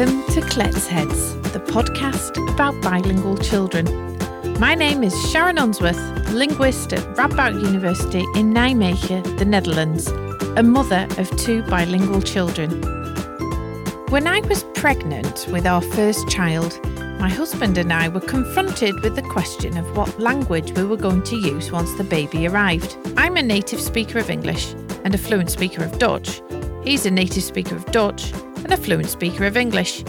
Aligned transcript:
Welcome 0.00 0.32
to 0.32 0.40
Kletsheads, 0.40 1.52
the 1.52 1.58
podcast 1.58 2.42
about 2.54 2.80
bilingual 2.80 3.36
children. 3.36 3.84
My 4.58 4.74
name 4.74 5.04
is 5.04 5.14
Sharon 5.30 5.58
Unsworth, 5.58 6.00
linguist 6.30 6.94
at 6.94 7.00
Radboud 7.16 7.62
University 7.62 8.20
in 8.34 8.54
Nijmegen, 8.54 9.38
the 9.38 9.44
Netherlands, 9.44 10.06
a 10.56 10.62
mother 10.62 11.06
of 11.18 11.28
two 11.36 11.62
bilingual 11.64 12.22
children. 12.22 12.80
When 14.08 14.26
I 14.26 14.40
was 14.48 14.64
pregnant 14.72 15.46
with 15.52 15.66
our 15.66 15.82
first 15.82 16.26
child, 16.30 16.80
my 17.20 17.28
husband 17.28 17.76
and 17.76 17.92
I 17.92 18.08
were 18.08 18.20
confronted 18.20 19.02
with 19.02 19.16
the 19.16 19.28
question 19.30 19.76
of 19.76 19.94
what 19.94 20.18
language 20.18 20.72
we 20.72 20.84
were 20.84 20.96
going 20.96 21.24
to 21.24 21.36
use 21.36 21.70
once 21.70 21.92
the 21.98 22.04
baby 22.04 22.48
arrived. 22.48 22.96
I'm 23.18 23.36
a 23.36 23.42
native 23.42 23.82
speaker 23.82 24.18
of 24.18 24.30
English 24.30 24.72
and 25.04 25.14
a 25.14 25.18
fluent 25.18 25.50
speaker 25.50 25.84
of 25.84 25.98
Dutch. 25.98 26.40
He's 26.84 27.04
a 27.04 27.10
native 27.10 27.42
speaker 27.42 27.76
of 27.76 27.84
Dutch 27.92 28.32
and 28.70 28.78
a 28.78 28.84
fluent 28.84 29.08
speaker 29.08 29.46
of 29.46 29.56
English. 29.56 30.04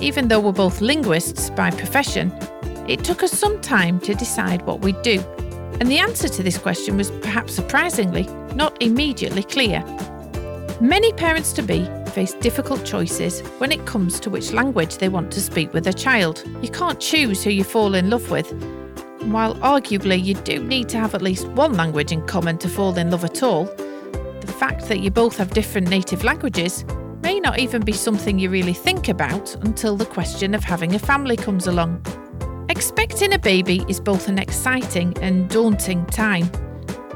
Even 0.00 0.26
though 0.26 0.40
we're 0.40 0.52
both 0.52 0.80
linguists 0.80 1.50
by 1.50 1.70
profession, 1.70 2.32
it 2.88 3.04
took 3.04 3.22
us 3.22 3.30
some 3.30 3.60
time 3.60 4.00
to 4.00 4.14
decide 4.14 4.62
what 4.62 4.80
we'd 4.80 5.00
do. 5.02 5.20
And 5.78 5.88
the 5.88 6.00
answer 6.00 6.28
to 6.28 6.42
this 6.42 6.58
question 6.58 6.96
was 6.96 7.12
perhaps 7.22 7.54
surprisingly 7.54 8.24
not 8.54 8.82
immediately 8.82 9.44
clear. 9.44 9.84
Many 10.80 11.12
parents 11.12 11.52
to 11.52 11.62
be 11.62 11.88
face 12.10 12.32
difficult 12.34 12.84
choices 12.84 13.42
when 13.58 13.70
it 13.70 13.86
comes 13.86 14.18
to 14.20 14.30
which 14.30 14.52
language 14.52 14.98
they 14.98 15.08
want 15.08 15.30
to 15.32 15.40
speak 15.40 15.72
with 15.72 15.84
their 15.84 15.92
child. 15.92 16.42
You 16.62 16.70
can't 16.70 16.98
choose 16.98 17.44
who 17.44 17.50
you 17.50 17.62
fall 17.62 17.94
in 17.94 18.10
love 18.10 18.28
with. 18.28 18.50
While 19.22 19.54
arguably 19.56 20.22
you 20.22 20.34
do 20.34 20.64
need 20.64 20.88
to 20.88 20.98
have 20.98 21.14
at 21.14 21.22
least 21.22 21.46
one 21.48 21.74
language 21.74 22.10
in 22.10 22.26
common 22.26 22.58
to 22.58 22.68
fall 22.68 22.98
in 22.98 23.12
love 23.12 23.24
at 23.24 23.44
all, 23.44 23.66
the 23.66 24.54
fact 24.58 24.88
that 24.88 24.98
you 24.98 25.12
both 25.12 25.36
have 25.38 25.50
different 25.50 25.88
native 25.88 26.24
languages 26.24 26.84
not 27.44 27.58
even 27.58 27.82
be 27.82 27.92
something 27.92 28.38
you 28.38 28.48
really 28.48 28.72
think 28.72 29.10
about 29.10 29.54
until 29.56 29.96
the 29.96 30.06
question 30.06 30.54
of 30.54 30.64
having 30.64 30.94
a 30.94 30.98
family 30.98 31.36
comes 31.36 31.66
along. 31.66 32.02
Expecting 32.70 33.34
a 33.34 33.38
baby 33.38 33.84
is 33.86 34.00
both 34.00 34.28
an 34.28 34.38
exciting 34.38 35.14
and 35.20 35.50
daunting 35.50 36.06
time. 36.06 36.50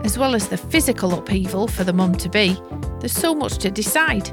As 0.04 0.18
well 0.18 0.34
as 0.34 0.48
the 0.48 0.58
physical 0.58 1.14
upheaval 1.14 1.66
for 1.66 1.82
the 1.82 1.94
mum 1.94 2.14
to 2.16 2.28
be, 2.28 2.60
there's 3.00 3.12
so 3.12 3.34
much 3.34 3.56
to 3.58 3.70
decide. 3.70 4.28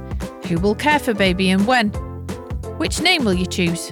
Who 0.47 0.59
will 0.59 0.75
care 0.75 0.99
for 0.99 1.13
baby 1.13 1.49
and 1.49 1.65
when? 1.65 1.91
Which 2.77 3.01
name 3.01 3.23
will 3.23 3.33
you 3.33 3.45
choose? 3.45 3.91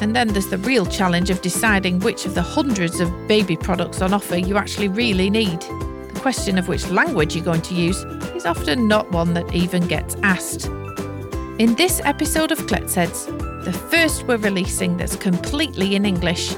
And 0.00 0.16
then 0.16 0.26
there's 0.26 0.48
the 0.48 0.58
real 0.58 0.86
challenge 0.86 1.30
of 1.30 1.40
deciding 1.40 2.00
which 2.00 2.26
of 2.26 2.34
the 2.34 2.42
hundreds 2.42 2.98
of 2.98 3.28
baby 3.28 3.56
products 3.56 4.02
on 4.02 4.12
offer 4.12 4.36
you 4.36 4.56
actually 4.56 4.88
really 4.88 5.30
need. 5.30 5.60
The 5.60 6.20
question 6.20 6.58
of 6.58 6.66
which 6.66 6.90
language 6.90 7.36
you're 7.36 7.44
going 7.44 7.62
to 7.62 7.74
use 7.74 8.02
is 8.34 8.44
often 8.44 8.88
not 8.88 9.12
one 9.12 9.34
that 9.34 9.54
even 9.54 9.86
gets 9.86 10.16
asked. 10.16 10.68
In 11.60 11.76
this 11.76 12.00
episode 12.04 12.50
of 12.50 12.58
Kletsheads, 12.66 13.26
the 13.64 13.72
first 13.72 14.24
we're 14.24 14.38
releasing 14.38 14.96
that's 14.96 15.14
completely 15.14 15.94
in 15.94 16.04
English, 16.04 16.56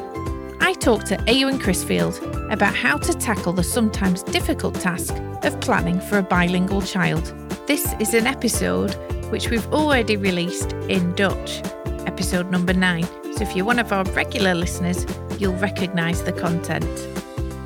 I 0.60 0.72
talked 0.72 1.08
to 1.08 1.18
Eowyn 1.18 1.60
Crisfield 1.60 2.16
about 2.50 2.74
how 2.74 2.96
to 2.96 3.12
tackle 3.12 3.52
the 3.52 3.62
sometimes 3.62 4.22
difficult 4.22 4.74
task 4.76 5.14
of 5.42 5.60
planning 5.60 6.00
for 6.00 6.16
a 6.16 6.22
bilingual 6.22 6.80
child. 6.80 7.26
This 7.66 7.92
is 8.00 8.14
an 8.14 8.26
episode 8.26 8.94
which 9.30 9.50
we've 9.50 9.70
already 9.70 10.16
released 10.16 10.72
in 10.88 11.14
Dutch, 11.14 11.60
episode 12.06 12.50
number 12.50 12.72
9. 12.72 13.04
So 13.34 13.42
if 13.42 13.54
you're 13.54 13.66
one 13.66 13.78
of 13.78 13.92
our 13.92 14.04
regular 14.12 14.54
listeners, 14.54 15.04
you'll 15.38 15.56
recognise 15.56 16.22
the 16.22 16.32
content. 16.32 16.88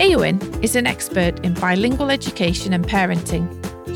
Eowyn 0.00 0.64
is 0.64 0.74
an 0.74 0.88
expert 0.88 1.38
in 1.44 1.54
bilingual 1.54 2.10
education 2.10 2.72
and 2.72 2.84
parenting. 2.84 3.46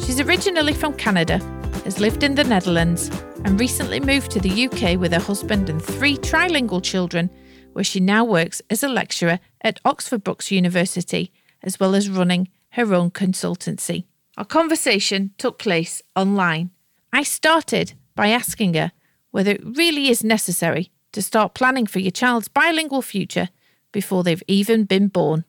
She's 0.06 0.20
originally 0.20 0.72
from 0.72 0.92
Canada 0.92 1.40
has 1.84 2.00
lived 2.00 2.22
in 2.22 2.34
the 2.34 2.44
Netherlands 2.44 3.10
and 3.44 3.60
recently 3.60 4.00
moved 4.00 4.30
to 4.32 4.40
the 4.40 4.66
UK 4.66 4.98
with 4.98 5.12
her 5.12 5.20
husband 5.20 5.68
and 5.68 5.82
three 5.82 6.16
trilingual 6.16 6.82
children, 6.82 7.30
where 7.74 7.84
she 7.84 8.00
now 8.00 8.24
works 8.24 8.62
as 8.70 8.82
a 8.82 8.88
lecturer 8.88 9.38
at 9.60 9.80
Oxford 9.84 10.24
Brookes 10.24 10.50
University, 10.50 11.30
as 11.62 11.78
well 11.78 11.94
as 11.94 12.08
running 12.08 12.48
her 12.70 12.94
own 12.94 13.10
consultancy. 13.10 14.04
Our 14.36 14.44
conversation 14.44 15.32
took 15.38 15.58
place 15.58 16.02
online. 16.16 16.70
I 17.12 17.22
started 17.22 17.92
by 18.14 18.28
asking 18.28 18.74
her 18.74 18.92
whether 19.30 19.52
it 19.52 19.76
really 19.76 20.08
is 20.08 20.24
necessary 20.24 20.90
to 21.12 21.22
start 21.22 21.54
planning 21.54 21.86
for 21.86 21.98
your 21.98 22.10
child's 22.10 22.48
bilingual 22.48 23.02
future 23.02 23.50
before 23.92 24.24
they've 24.24 24.42
even 24.48 24.84
been 24.84 25.08
born. 25.08 25.44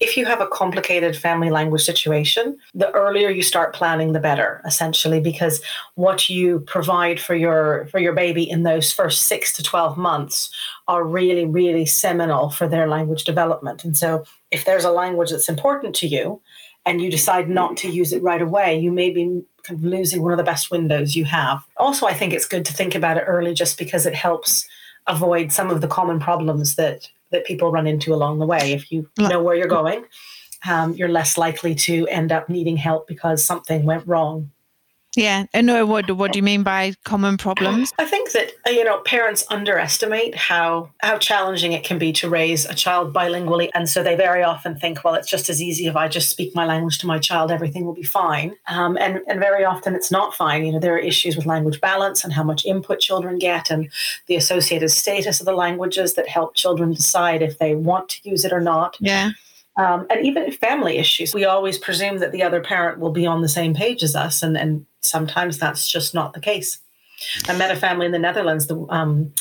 If 0.00 0.16
you 0.16 0.26
have 0.26 0.40
a 0.40 0.46
complicated 0.48 1.16
family 1.16 1.50
language 1.50 1.82
situation, 1.82 2.58
the 2.74 2.90
earlier 2.92 3.30
you 3.30 3.42
start 3.42 3.74
planning 3.74 4.12
the 4.12 4.20
better 4.20 4.60
essentially 4.66 5.20
because 5.20 5.62
what 5.94 6.28
you 6.28 6.60
provide 6.60 7.20
for 7.20 7.34
your 7.34 7.86
for 7.90 7.98
your 7.98 8.12
baby 8.12 8.48
in 8.48 8.62
those 8.62 8.92
first 8.92 9.26
6 9.26 9.52
to 9.54 9.62
12 9.62 9.96
months 9.96 10.50
are 10.88 11.04
really 11.04 11.44
really 11.44 11.86
seminal 11.86 12.50
for 12.50 12.68
their 12.68 12.88
language 12.88 13.24
development. 13.24 13.84
And 13.84 13.96
so 13.96 14.24
if 14.50 14.64
there's 14.64 14.84
a 14.84 14.90
language 14.90 15.30
that's 15.30 15.48
important 15.48 15.94
to 15.96 16.06
you 16.06 16.40
and 16.84 17.00
you 17.00 17.10
decide 17.10 17.48
not 17.48 17.76
to 17.78 17.88
use 17.88 18.12
it 18.12 18.22
right 18.22 18.42
away, 18.42 18.78
you 18.78 18.90
may 18.90 19.10
be 19.10 19.42
kind 19.62 19.78
of 19.78 19.84
losing 19.84 20.22
one 20.22 20.32
of 20.32 20.38
the 20.38 20.44
best 20.44 20.70
windows 20.70 21.14
you 21.14 21.24
have. 21.24 21.64
Also, 21.76 22.06
I 22.06 22.14
think 22.14 22.32
it's 22.32 22.46
good 22.46 22.64
to 22.64 22.72
think 22.72 22.94
about 22.94 23.16
it 23.16 23.24
early 23.26 23.54
just 23.54 23.78
because 23.78 24.06
it 24.06 24.14
helps 24.14 24.66
avoid 25.06 25.52
some 25.52 25.70
of 25.70 25.80
the 25.80 25.88
common 25.88 26.18
problems 26.18 26.76
that 26.76 27.08
that 27.32 27.44
people 27.44 27.72
run 27.72 27.86
into 27.86 28.14
along 28.14 28.38
the 28.38 28.46
way. 28.46 28.72
If 28.72 28.92
you 28.92 29.10
know 29.18 29.42
where 29.42 29.56
you're 29.56 29.66
going, 29.66 30.04
um, 30.68 30.94
you're 30.94 31.08
less 31.08 31.36
likely 31.36 31.74
to 31.74 32.06
end 32.06 32.30
up 32.30 32.48
needing 32.48 32.76
help 32.76 33.08
because 33.08 33.44
something 33.44 33.84
went 33.84 34.06
wrong. 34.06 34.51
Yeah, 35.16 35.44
and 35.52 35.68
uh, 35.68 35.84
what 35.84 36.10
what 36.12 36.32
do 36.32 36.38
you 36.38 36.42
mean 36.42 36.62
by 36.62 36.94
common 37.04 37.36
problems? 37.36 37.92
I 37.98 38.06
think 38.06 38.32
that 38.32 38.50
uh, 38.66 38.70
you 38.70 38.82
know 38.82 39.00
parents 39.00 39.44
underestimate 39.50 40.34
how 40.34 40.88
how 41.02 41.18
challenging 41.18 41.72
it 41.72 41.84
can 41.84 41.98
be 41.98 42.12
to 42.14 42.30
raise 42.30 42.64
a 42.64 42.74
child 42.74 43.12
bilingually, 43.12 43.68
and 43.74 43.88
so 43.88 44.02
they 44.02 44.14
very 44.14 44.42
often 44.42 44.74
think, 44.74 45.04
well, 45.04 45.14
it's 45.14 45.28
just 45.28 45.50
as 45.50 45.60
easy 45.60 45.86
if 45.86 45.96
I 45.96 46.08
just 46.08 46.30
speak 46.30 46.54
my 46.54 46.64
language 46.64 46.98
to 46.98 47.06
my 47.06 47.18
child, 47.18 47.50
everything 47.50 47.84
will 47.84 47.94
be 47.94 48.02
fine. 48.02 48.54
Um, 48.68 48.96
and 48.96 49.20
and 49.28 49.38
very 49.38 49.66
often 49.66 49.94
it's 49.94 50.10
not 50.10 50.34
fine. 50.34 50.64
You 50.64 50.72
know, 50.72 50.78
there 50.78 50.94
are 50.94 50.98
issues 50.98 51.36
with 51.36 51.44
language 51.44 51.80
balance 51.82 52.24
and 52.24 52.32
how 52.32 52.42
much 52.42 52.64
input 52.64 52.98
children 52.98 53.38
get, 53.38 53.70
and 53.70 53.90
the 54.28 54.36
associated 54.36 54.90
status 54.90 55.40
of 55.40 55.46
the 55.46 55.54
languages 55.54 56.14
that 56.14 56.26
help 56.26 56.54
children 56.54 56.92
decide 56.92 57.42
if 57.42 57.58
they 57.58 57.74
want 57.74 58.08
to 58.10 58.30
use 58.30 58.46
it 58.46 58.52
or 58.52 58.60
not. 58.60 58.96
Yeah. 58.98 59.32
Um, 59.76 60.06
and 60.10 60.24
even 60.24 60.52
family 60.52 60.98
issues, 60.98 61.32
we 61.34 61.44
always 61.46 61.78
presume 61.78 62.18
that 62.18 62.32
the 62.32 62.42
other 62.42 62.60
parent 62.60 62.98
will 62.98 63.10
be 63.10 63.26
on 63.26 63.40
the 63.40 63.48
same 63.48 63.74
page 63.74 64.02
as 64.02 64.14
us, 64.14 64.42
and, 64.42 64.56
and 64.56 64.86
sometimes 65.02 65.58
that's 65.58 65.86
just 65.86 66.14
not 66.14 66.32
the 66.32 66.40
case. 66.40 66.78
I 67.48 67.56
met 67.56 67.70
a 67.70 67.76
family 67.76 68.06
in 68.06 68.12
the 68.12 68.18
Netherlands. 68.18 68.66
The, 68.66 68.84
um, 68.88 69.32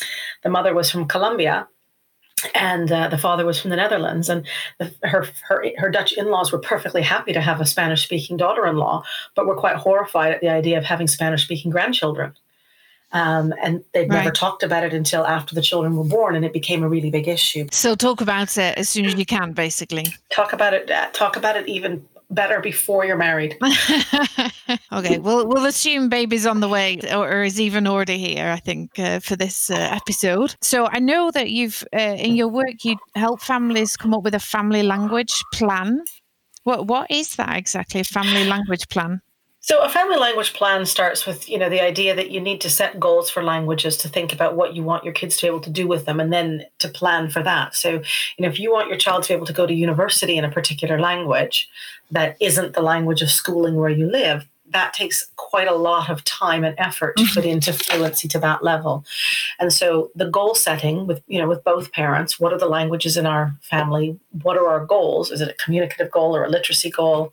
the 0.44 0.50
mother 0.50 0.74
was 0.74 0.92
from 0.92 1.08
Colombia, 1.08 1.68
and 2.54 2.92
uh, 2.92 3.08
the 3.08 3.18
father 3.18 3.46
was 3.46 3.60
from 3.60 3.70
the 3.70 3.76
Netherlands. 3.76 4.30
And 4.30 4.46
the, 4.80 4.94
her, 5.04 5.28
her 5.48 5.66
her 5.78 5.90
Dutch 5.90 6.12
in-laws 6.14 6.52
were 6.52 6.60
perfectly 6.60 7.02
happy 7.02 7.34
to 7.34 7.42
have 7.42 7.62
a 7.62 7.66
Spanish-speaking 7.66 8.38
daughter-in-law, 8.38 9.04
but 9.36 9.48
were 9.48 9.56
quite 9.56 9.78
horrified 9.78 10.34
at 10.34 10.42
the 10.42 10.50
idea 10.50 10.78
of 10.78 10.84
having 10.84 11.08
Spanish-speaking 11.08 11.72
grandchildren. 11.72 12.34
Um, 13.14 13.54
and 13.62 13.84
they'd 13.94 14.10
right. 14.10 14.20
never 14.20 14.32
talked 14.32 14.64
about 14.64 14.86
it 14.86 14.94
until 14.94 15.26
after 15.26 15.54
the 15.54 15.62
children 15.62 15.98
were 15.98 16.06
born, 16.06 16.36
and 16.36 16.46
it 16.46 16.54
became 16.54 16.82
a 16.82 16.88
really 16.88 17.12
big 17.12 17.28
issue. 17.28 17.68
So 17.72 17.94
talk 17.94 18.22
about 18.22 18.58
it 18.58 18.78
as 18.78 18.88
soon 18.90 19.06
as 19.06 19.16
you 19.16 19.26
can, 19.26 19.52
basically. 19.52 20.06
Talk 20.30 20.54
about 20.54 20.74
it. 20.74 20.90
Uh, 20.90 21.10
talk 21.12 21.36
about 21.36 21.58
it 21.58 21.68
even 21.68 22.08
better 22.32 22.60
before 22.60 23.06
you're 23.06 23.18
married. 23.18 23.58
okay, 24.92 25.20
well, 25.20 25.48
we'll 25.48 25.66
assume 25.66 26.10
baby's 26.10 26.46
on 26.46 26.60
the 26.60 26.68
way, 26.68 27.00
or, 27.12 27.30
or 27.30 27.44
is 27.44 27.60
even 27.60 27.88
already 27.88 28.18
here. 28.18 28.48
I 28.50 28.58
think 28.58 28.98
uh, 28.98 29.20
for 29.20 29.36
this 29.36 29.70
uh, 29.70 29.76
episode. 29.76 30.56
So 30.62 30.88
I 30.92 31.00
know 31.00 31.32
that 31.32 31.52
you've 31.52 31.84
uh, 31.94 32.16
in 32.18 32.36
your 32.36 32.48
work 32.48 32.84
you 32.84 32.98
help 33.16 33.42
families 33.42 33.98
come 33.98 34.14
up 34.14 34.24
with 34.24 34.36
a 34.36 34.40
family 34.40 34.84
language 34.84 35.44
plan. 35.54 36.04
What 36.64 36.88
what 36.88 37.12
is 37.12 37.36
that 37.36 37.58
exactly? 37.58 38.02
A 38.02 38.04
family 38.04 38.46
language 38.46 38.88
plan? 38.90 39.22
So 39.64 39.80
a 39.80 39.90
family 39.90 40.18
language 40.18 40.54
plan 40.54 40.88
starts 40.88 41.28
with, 41.28 41.48
you 41.48 41.60
know, 41.60 41.70
the 41.70 41.84
idea 41.84 42.16
that 42.16 42.32
you 42.32 42.42
need 42.42 42.62
to 42.62 42.70
set 42.70 43.00
goals 43.00 43.30
for 43.30 43.44
languages 43.44 43.96
to 43.98 44.10
think 44.10 44.34
about 44.34 44.56
what 44.56 44.76
you 44.76 44.82
want 44.82 45.04
your 45.04 45.14
kids 45.14 45.38
to 45.38 45.44
be 45.44 45.48
able 45.48 45.62
to 45.62 45.70
do 45.70 45.88
with 45.88 46.06
them 46.06 46.20
and 46.20 46.34
then 46.34 46.66
to 46.80 46.90
plan 46.90 47.30
for 47.30 47.44
that. 47.44 47.76
So, 47.76 47.92
you 47.92 48.02
know, 48.40 48.48
if 48.48 48.60
you 48.60 48.72
want 48.72 48.90
your 48.90 48.98
child 48.98 49.22
to 49.24 49.30
be 49.30 49.34
able 49.36 49.46
to 49.46 49.54
go 49.54 49.68
to 49.68 49.74
university 49.74 50.36
in 50.36 50.44
a 50.44 50.52
particular 50.52 51.00
language 51.00 51.70
that 52.10 52.38
isn't 52.40 52.74
the 52.74 52.82
language 52.82 53.22
of 53.22 53.30
schooling 53.30 53.76
where 53.76 53.92
you 53.92 54.08
live, 54.08 54.48
that 54.72 54.94
takes 54.94 55.30
quite 55.36 55.68
a 55.68 55.76
lot 55.76 56.10
of 56.10 56.24
time 56.24 56.64
and 56.64 56.74
effort 56.80 57.16
to 57.18 57.26
put 57.26 57.44
mm-hmm. 57.44 57.50
into 57.50 57.74
fluency 57.74 58.28
to 58.30 58.40
that 58.40 58.64
level. 58.64 59.06
And 59.60 59.72
so 59.72 60.10
the 60.16 60.30
goal 60.30 60.56
setting 60.56 61.06
with, 61.06 61.22
you 61.28 61.40
know, 61.40 61.48
with 61.48 61.64
both 61.64 61.92
parents, 61.92 62.40
what 62.40 62.52
are 62.52 62.58
the 62.58 62.68
languages 62.68 63.16
in 63.16 63.28
our 63.28 63.54
family? 63.62 64.18
What 64.42 64.58
are 64.58 64.68
our 64.68 64.86
goals? 64.86 65.30
Is 65.30 65.40
it 65.40 65.50
a 65.50 65.64
communicative 65.64 66.10
goal 66.10 66.36
or 66.36 66.46
a 66.46 66.50
literacy 66.50 66.90
goal? 66.90 67.32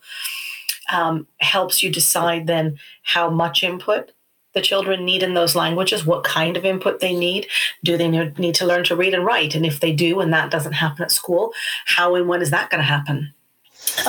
Um, 0.93 1.27
helps 1.39 1.83
you 1.83 1.91
decide 1.91 2.47
then 2.47 2.79
how 3.03 3.31
much 3.31 3.63
input 3.63 4.13
the 4.55 4.61
children 4.63 5.05
need 5.05 5.23
in 5.23 5.35
those 5.35 5.55
languages, 5.55 6.07
what 6.07 6.25
kind 6.25 6.57
of 6.57 6.65
input 6.65 7.01
they 7.01 7.15
need. 7.15 7.47
Do 7.85 7.97
they 7.97 8.09
need 8.09 8.55
to 8.57 8.67
learn 8.67 8.85
to 8.85 8.97
read 8.97 9.15
and 9.15 9.25
write? 9.25 9.55
And 9.55 9.67
if 9.67 9.81
they 9.81 9.93
do, 9.93 10.21
and 10.21 10.33
that 10.33 10.51
doesn't 10.51 10.73
happen 10.73 11.05
at 11.05 11.13
school, 11.13 11.53
how 11.87 12.15
and 12.15 12.29
when 12.29 12.43
is 12.43 12.51
that 12.51 12.71
going 12.71 12.81
to 12.81 12.85
happen? 12.85 13.35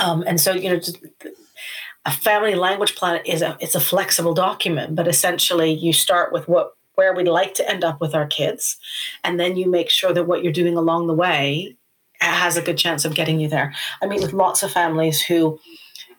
Um, 0.01 0.23
and 0.25 0.39
so, 0.39 0.53
you 0.53 0.69
know, 0.69 0.79
a 2.05 2.11
family 2.11 2.55
language 2.55 2.95
plan 2.95 3.21
is 3.25 3.41
a 3.41 3.57
it's 3.59 3.75
a 3.75 3.79
flexible 3.79 4.33
document, 4.33 4.95
but 4.95 5.07
essentially 5.07 5.71
you 5.71 5.93
start 5.93 6.31
with 6.31 6.47
what 6.47 6.75
where 6.95 7.13
we'd 7.13 7.27
like 7.27 7.53
to 7.53 7.69
end 7.69 7.83
up 7.83 8.01
with 8.01 8.13
our 8.13 8.27
kids. 8.27 8.77
And 9.23 9.39
then 9.39 9.55
you 9.55 9.69
make 9.69 9.89
sure 9.89 10.11
that 10.13 10.25
what 10.25 10.43
you're 10.43 10.51
doing 10.51 10.75
along 10.75 11.07
the 11.07 11.13
way 11.13 11.77
has 12.19 12.57
a 12.57 12.61
good 12.61 12.77
chance 12.77 13.05
of 13.05 13.15
getting 13.15 13.39
you 13.39 13.47
there. 13.47 13.73
I 14.01 14.07
meet 14.07 14.21
with 14.21 14.33
lots 14.33 14.63
of 14.63 14.71
families 14.71 15.21
who, 15.21 15.59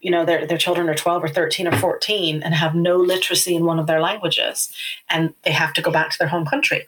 you 0.00 0.10
know, 0.10 0.24
their, 0.24 0.46
their 0.46 0.58
children 0.58 0.88
are 0.88 0.94
12 0.94 1.24
or 1.24 1.28
13 1.28 1.68
or 1.68 1.76
14 1.76 2.42
and 2.42 2.54
have 2.54 2.74
no 2.74 2.96
literacy 2.96 3.54
in 3.54 3.64
one 3.64 3.78
of 3.78 3.86
their 3.86 4.00
languages, 4.00 4.72
and 5.08 5.34
they 5.44 5.52
have 5.52 5.72
to 5.74 5.82
go 5.82 5.90
back 5.90 6.10
to 6.10 6.18
their 6.18 6.28
home 6.28 6.46
country 6.46 6.86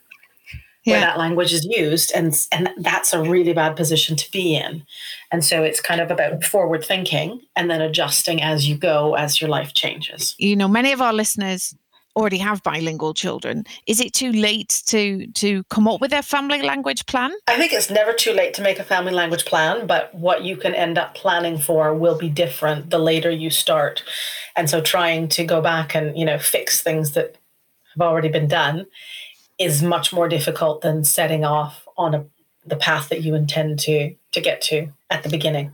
yeah. 0.85 0.95
where 0.95 1.01
that 1.01 1.19
language 1.19 1.53
is 1.53 1.65
used 1.65 2.13
and 2.15 2.35
and 2.51 2.71
that's 2.79 3.13
a 3.13 3.23
really 3.23 3.53
bad 3.53 3.77
position 3.77 4.17
to 4.17 4.31
be 4.31 4.57
in 4.57 4.83
and 5.31 5.45
so 5.45 5.63
it's 5.63 5.81
kind 5.81 6.01
of 6.01 6.11
about 6.11 6.43
forward 6.45 6.85
thinking 6.85 7.41
and 7.55 7.71
then 7.71 7.81
adjusting 7.81 8.43
as 8.43 8.69
you 8.69 8.77
go 8.77 9.15
as 9.15 9.41
your 9.41 9.51
life 9.51 9.75
changes 9.75 10.35
you 10.39 10.57
know 10.57 10.69
many 10.69 10.93
of 10.93 11.01
our 11.01 11.13
listeners 11.13 11.75
already 12.17 12.39
have 12.39 12.63
bilingual 12.63 13.15
children 13.15 13.65
is 13.87 14.01
it 14.01 14.13
too 14.13 14.33
late 14.33 14.83
to 14.87 15.27
to 15.29 15.63
come 15.65 15.89
up 15.89 16.01
with 16.01 16.11
their 16.11 16.23
family 16.23 16.63
language 16.63 17.07
plan 17.07 17.33
i 17.49 17.57
think 17.57 17.73
it's 17.73 17.91
never 17.91 18.13
too 18.13 18.33
late 18.33 18.53
to 18.55 18.63
make 18.63 18.79
a 18.79 18.85
family 18.85 19.13
language 19.13 19.45
plan 19.45 19.87
but 19.87 20.15
what 20.15 20.45
you 20.45 20.57
can 20.57 20.75
end 20.75 20.99
up 20.99 21.15
planning 21.15 21.59
for 21.59 21.95
will 21.95 22.19
be 22.19 22.29
different 22.29 22.91
the 22.91 22.99
later 22.99 23.31
you 23.31 23.51
start 23.51 24.03
and 24.57 24.69
so 24.69 24.81
trying 24.81 25.29
to 25.29 25.45
go 25.45 25.61
back 25.61 25.95
and 25.95 26.17
you 26.17 26.25
know 26.25 26.39
fix 26.39 26.83
things 26.83 27.13
that 27.13 27.37
have 27.95 28.03
already 28.07 28.29
been 28.29 28.49
done 28.49 28.87
is 29.59 29.83
much 29.83 30.13
more 30.13 30.29
difficult 30.29 30.81
than 30.81 31.05
setting 31.05 31.45
off 31.45 31.87
on 31.97 32.15
a, 32.15 32.25
the 32.67 32.77
path 32.77 33.09
that 33.09 33.23
you 33.23 33.35
intend 33.35 33.79
to 33.79 34.15
to 34.33 34.41
get 34.41 34.61
to 34.63 34.89
at 35.11 35.23
the 35.23 35.29
beginning. 35.29 35.73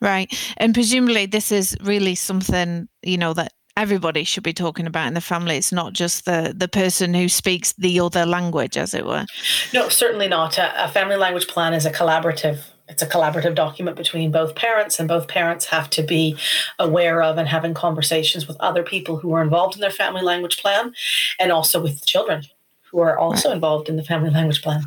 Right. 0.00 0.32
And 0.56 0.74
presumably 0.74 1.26
this 1.26 1.52
is 1.52 1.76
really 1.82 2.14
something, 2.14 2.88
you 3.02 3.18
know, 3.18 3.34
that 3.34 3.52
everybody 3.80 4.24
should 4.24 4.42
be 4.42 4.52
talking 4.52 4.86
about 4.86 5.08
in 5.08 5.14
the 5.14 5.20
family. 5.20 5.56
It's 5.56 5.72
not 5.72 5.92
just 5.92 6.26
the 6.26 6.52
the 6.56 6.68
person 6.68 7.14
who 7.14 7.28
speaks 7.28 7.72
the 7.72 7.98
other 8.00 8.26
language, 8.26 8.76
as 8.76 8.94
it 8.94 9.06
were. 9.06 9.24
No, 9.72 9.88
certainly 9.88 10.28
not. 10.28 10.58
A, 10.58 10.84
a 10.84 10.88
family 10.88 11.16
language 11.16 11.48
plan 11.48 11.72
is 11.74 11.86
a 11.86 11.90
collaborative 11.90 12.60
it's 12.90 13.02
a 13.02 13.06
collaborative 13.06 13.54
document 13.54 13.96
between 13.96 14.32
both 14.32 14.56
parents 14.56 14.98
and 14.98 15.08
both 15.08 15.28
parents 15.28 15.66
have 15.66 15.88
to 15.90 16.02
be 16.02 16.36
aware 16.80 17.22
of 17.22 17.38
and 17.38 17.46
having 17.46 17.72
conversations 17.72 18.48
with 18.48 18.56
other 18.58 18.82
people 18.82 19.16
who 19.16 19.32
are 19.32 19.42
involved 19.42 19.76
in 19.76 19.80
their 19.80 19.92
family 19.92 20.22
language 20.22 20.58
plan 20.58 20.92
and 21.38 21.52
also 21.52 21.80
with 21.80 22.00
the 22.00 22.06
children 22.06 22.42
who 22.90 22.98
are 22.98 23.16
also 23.16 23.48
right. 23.48 23.54
involved 23.54 23.88
in 23.88 23.94
the 23.94 24.02
family 24.02 24.30
language 24.30 24.60
plan. 24.60 24.82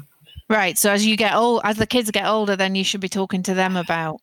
Right. 0.50 0.78
So 0.78 0.92
as 0.92 1.06
you 1.06 1.16
get 1.16 1.34
old, 1.34 1.62
as 1.64 1.78
the 1.78 1.88
kids 1.88 2.12
get 2.12 2.26
older, 2.26 2.58
then 2.58 2.76
you 2.76 2.84
should 2.84 3.00
be 3.00 3.08
talking 3.08 3.42
to 3.44 3.54
them 3.54 3.78
about, 3.78 4.18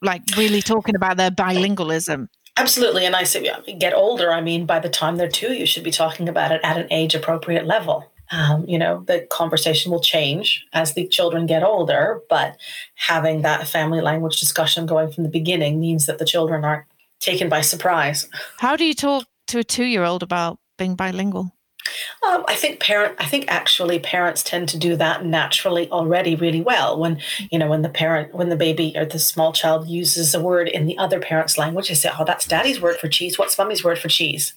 like, 0.00 0.22
really 0.36 0.62
talking 0.62 0.94
about 0.94 1.16
their 1.16 1.32
bilingualism. 1.32 2.28
Absolutely. 2.56 3.06
And 3.06 3.16
I 3.16 3.24
say, 3.24 3.48
get 3.78 3.94
older. 3.94 4.32
I 4.32 4.40
mean, 4.40 4.66
by 4.66 4.80
the 4.80 4.88
time 4.88 5.16
they're 5.16 5.28
two, 5.28 5.54
you 5.54 5.66
should 5.66 5.84
be 5.84 5.90
talking 5.90 6.28
about 6.28 6.52
it 6.52 6.60
at 6.62 6.76
an 6.76 6.86
age 6.90 7.14
appropriate 7.14 7.66
level. 7.66 8.10
Um, 8.32 8.64
you 8.68 8.78
know, 8.78 9.02
the 9.06 9.26
conversation 9.30 9.90
will 9.90 10.00
change 10.00 10.64
as 10.72 10.94
the 10.94 11.08
children 11.08 11.46
get 11.46 11.64
older, 11.64 12.20
but 12.28 12.56
having 12.94 13.42
that 13.42 13.66
family 13.66 14.00
language 14.00 14.38
discussion 14.38 14.86
going 14.86 15.10
from 15.10 15.24
the 15.24 15.30
beginning 15.30 15.80
means 15.80 16.06
that 16.06 16.18
the 16.18 16.24
children 16.24 16.64
aren't 16.64 16.84
taken 17.18 17.48
by 17.48 17.60
surprise. 17.60 18.28
How 18.58 18.76
do 18.76 18.84
you 18.84 18.94
talk 18.94 19.26
to 19.48 19.58
a 19.58 19.64
two 19.64 19.84
year 19.84 20.04
old 20.04 20.22
about 20.22 20.58
being 20.78 20.94
bilingual? 20.94 21.52
Um, 22.22 22.44
I 22.48 22.54
think 22.54 22.80
parent. 22.80 23.14
I 23.18 23.26
think 23.26 23.46
actually 23.48 23.98
parents 23.98 24.42
tend 24.42 24.68
to 24.70 24.78
do 24.78 24.96
that 24.96 25.24
naturally 25.24 25.90
already 25.90 26.34
really 26.34 26.60
well. 26.60 26.98
When 26.98 27.18
you 27.50 27.58
know 27.58 27.68
when 27.68 27.82
the 27.82 27.88
parent, 27.88 28.34
when 28.34 28.50
the 28.50 28.56
baby 28.56 28.92
or 28.96 29.04
the 29.06 29.18
small 29.18 29.52
child 29.52 29.88
uses 29.88 30.34
a 30.34 30.40
word 30.40 30.68
in 30.68 30.86
the 30.86 30.98
other 30.98 31.18
parent's 31.18 31.56
language, 31.56 31.88
they 31.88 31.94
say, 31.94 32.10
"Oh, 32.18 32.24
that's 32.24 32.46
daddy's 32.46 32.80
word 32.80 32.98
for 32.98 33.08
cheese. 33.08 33.38
What's 33.38 33.56
mummy's 33.56 33.82
word 33.82 33.98
for 33.98 34.08
cheese?" 34.08 34.54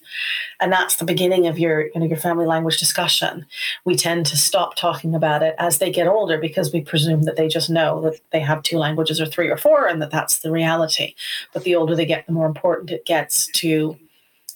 And 0.59 0.71
that's 0.71 0.97
the 0.97 1.05
beginning 1.05 1.47
of 1.47 1.57
your 1.57 1.85
you 1.87 1.99
know 1.99 2.05
your 2.05 2.17
family 2.17 2.45
language 2.45 2.77
discussion. 2.79 3.45
We 3.85 3.95
tend 3.95 4.25
to 4.27 4.37
stop 4.37 4.75
talking 4.75 5.15
about 5.15 5.41
it 5.43 5.55
as 5.57 5.77
they 5.77 5.91
get 5.91 6.07
older 6.07 6.37
because 6.37 6.73
we 6.73 6.81
presume 6.81 7.23
that 7.23 7.37
they 7.37 7.47
just 7.47 7.69
know 7.69 8.01
that 8.01 8.19
they 8.31 8.41
have 8.41 8.63
two 8.63 8.77
languages 8.77 9.21
or 9.21 9.25
three 9.25 9.49
or 9.49 9.57
four, 9.57 9.87
and 9.87 10.01
that 10.01 10.11
that's 10.11 10.39
the 10.39 10.51
reality. 10.51 11.15
But 11.53 11.63
the 11.63 11.75
older 11.75 11.95
they 11.95 12.05
get, 12.05 12.25
the 12.25 12.33
more 12.33 12.47
important 12.47 12.91
it 12.91 13.05
gets 13.05 13.47
to 13.53 13.97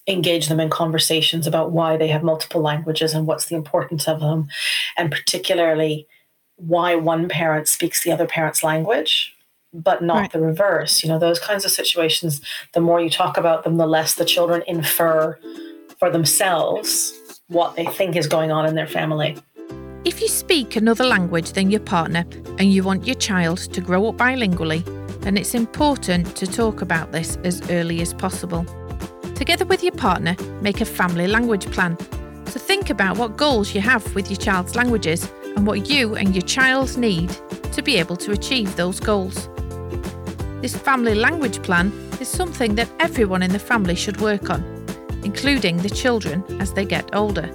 engage 0.07 0.48
them 0.48 0.59
in 0.59 0.69
conversations 0.69 1.48
about 1.48 1.71
why 1.71 1.98
they 1.98 2.07
have 2.07 2.24
multiple 2.24 2.62
languages 2.62 3.13
and 3.13 3.27
what's 3.27 3.48
the 3.48 3.56
importance 3.56 4.07
of 4.07 4.19
them, 4.19 4.48
and 4.98 5.12
particularly 5.12 6.07
why 6.56 6.95
one 6.95 7.27
parent 7.27 7.68
speaks 7.68 8.04
the 8.04 8.12
other 8.12 8.25
parent's 8.25 8.63
language 8.63 9.33
but 9.74 10.01
not 10.01 10.18
right. 10.18 10.31
the 10.31 10.39
reverse. 10.39 11.04
You 11.04 11.09
know, 11.09 11.19
those 11.19 11.39
kinds 11.39 11.65
of 11.65 11.71
situations, 11.71 12.42
the 12.74 12.81
more 12.81 13.00
you 13.00 13.09
talk 13.09 13.38
about 13.38 13.63
them, 13.63 13.77
the 13.77 13.88
less 13.88 14.15
the 14.15 14.25
children 14.25 14.63
infer 14.68 15.38
for 16.00 16.09
themselves 16.09 17.42
what 17.48 17.75
they 17.75 17.86
think 17.86 18.15
is 18.15 18.27
going 18.27 18.51
on 18.51 18.65
in 18.65 18.75
their 18.75 18.88
family. 18.88 19.38
If 20.04 20.21
you 20.21 20.27
speak 20.27 20.75
another 20.75 21.06
language 21.06 21.51
than 21.51 21.69
your 21.69 21.81
partner 21.81 22.25
and 22.59 22.71
you 22.71 22.83
want 22.83 23.06
your 23.06 23.15
child 23.15 23.57
to 23.74 23.81
grow 23.81 24.07
up 24.07 24.18
bilingually, 24.18 24.83
then 25.21 25.38
it's 25.38 25.54
important 25.54 26.36
to 26.38 26.48
talk 26.48 26.81
about 26.81 27.12
this 27.12 27.38
as 27.44 27.69
early 27.69 28.01
as 28.01 28.13
possible. 28.13 28.65
Together 29.37 29.65
with 29.65 29.83
your 29.83 29.91
partner, 29.91 30.35
make 30.61 30.81
a 30.81 30.85
family 30.85 31.27
language 31.27 31.69
plan. 31.69 31.95
So 32.47 32.59
think 32.59 32.89
about 32.89 33.19
what 33.19 33.37
goals 33.37 33.75
you 33.75 33.81
have 33.81 34.15
with 34.15 34.31
your 34.31 34.39
child's 34.39 34.75
languages 34.75 35.29
and 35.55 35.67
what 35.67 35.87
you 35.87 36.15
and 36.15 36.33
your 36.33 36.41
child 36.41 36.97
need 36.97 37.29
to 37.73 37.83
be 37.83 37.97
able 37.97 38.15
to 38.17 38.31
achieve 38.31 38.75
those 38.75 38.99
goals. 38.99 39.47
This 40.63 40.75
family 40.75 41.13
language 41.13 41.61
plan 41.61 41.91
is 42.19 42.27
something 42.27 42.73
that 42.75 42.89
everyone 42.99 43.43
in 43.43 43.51
the 43.51 43.59
family 43.59 43.93
should 43.93 44.19
work 44.21 44.49
on, 44.49 44.63
including 45.23 45.77
the 45.77 45.89
children 45.91 46.43
as 46.59 46.73
they 46.73 46.83
get 46.83 47.15
older. 47.15 47.47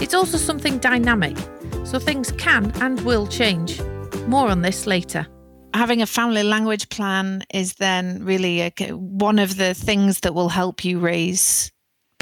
It's 0.00 0.14
also 0.14 0.38
something 0.38 0.78
dynamic, 0.78 1.36
so 1.84 1.98
things 1.98 2.32
can 2.32 2.72
and 2.80 2.98
will 3.02 3.26
change. 3.26 3.78
More 4.26 4.48
on 4.48 4.62
this 4.62 4.86
later 4.86 5.26
having 5.74 6.00
a 6.00 6.06
family 6.06 6.42
language 6.42 6.88
plan 6.88 7.42
is 7.52 7.74
then 7.74 8.24
really 8.24 8.60
a, 8.60 8.70
one 8.92 9.38
of 9.38 9.56
the 9.56 9.74
things 9.74 10.20
that 10.20 10.34
will 10.34 10.48
help 10.48 10.84
you 10.84 10.98
raise 10.98 11.70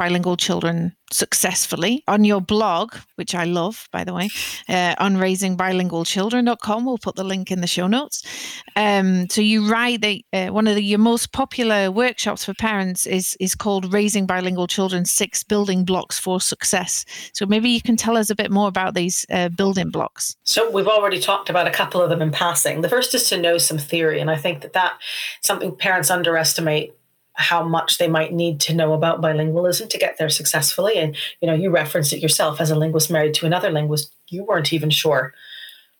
bilingual 0.03 0.37
children 0.37 0.93
successfully 1.13 2.03
on 2.09 2.25
your 2.25 2.41
blog, 2.41 2.95
which 3.15 3.37
I 3.37 3.45
love, 3.45 3.89
by 3.93 4.03
the 4.03 4.13
way, 4.13 4.31
uh, 4.69 4.97
on 4.99 5.17
raisingbilingualchildren.com. 5.17 6.85
We'll 6.85 6.99
put 6.99 7.15
the 7.15 7.23
link 7.23 7.53
in 7.53 7.61
the 7.61 7.69
show 7.69 7.87
notes. 7.87 8.25
Um, 8.75 9.29
so 9.29 9.41
you 9.41 9.71
write 9.71 10.01
that 10.01 10.19
uh, 10.33 10.49
one 10.49 10.67
of 10.67 10.75
the, 10.75 10.83
your 10.83 10.99
most 10.99 11.33
popular 11.33 11.93
workshops 11.93 12.45
for 12.45 12.55
parents 12.55 13.07
is 13.07 13.37
is 13.39 13.55
called 13.55 13.93
Raising 13.93 14.27
Bilingual 14.27 14.67
Children: 14.67 15.05
Six 15.05 15.45
Building 15.45 15.85
Blocks 15.85 16.19
for 16.19 16.41
Success. 16.41 17.05
So 17.33 17.47
maybe 17.47 17.71
you 17.71 17.83
can 17.83 17.97
tell 17.97 18.17
us 18.17 18.29
a 18.29 18.35
bit 18.35 18.51
more 18.51 18.67
about 18.67 18.95
these 18.95 19.25
uh, 19.31 19.51
building 19.51 19.91
blocks. 19.91 20.37
So 20.43 20.69
we've 20.69 20.89
already 20.89 21.21
talked 21.21 21.49
about 21.49 21.69
a 21.69 21.71
couple 21.71 22.03
of 22.03 22.11
them 22.11 22.23
in 22.23 22.33
passing. 22.33 22.81
The 22.81 22.89
first 22.89 23.15
is 23.15 23.29
to 23.29 23.41
know 23.41 23.57
some 23.59 23.79
theory, 23.79 24.19
and 24.21 24.31
I 24.31 24.37
think 24.37 24.63
that 24.63 24.73
that 24.73 24.95
something 25.43 25.77
parents 25.77 26.11
underestimate 26.11 26.93
how 27.35 27.63
much 27.63 27.99
they 27.99 28.09
might 28.09 28.33
need 28.33 28.61
to 28.61 28.75
know 28.75 28.93
about 28.93 29.21
bilingualism 29.21 29.89
to 29.89 29.99
get 29.99 30.19
there 30.19 30.29
successfully. 30.29 30.97
And 30.97 31.17
you 31.41 31.47
know, 31.47 31.55
you 31.55 31.71
referenced 31.71 32.13
it 32.13 32.21
yourself 32.21 32.61
as 32.61 32.71
a 32.71 32.77
linguist 32.77 33.11
married 33.11 33.35
to 33.35 33.47
another 33.47 33.71
linguist, 33.71 34.13
you 34.29 34.45
weren't 34.45 34.73
even 34.73 34.91
sure 34.91 35.33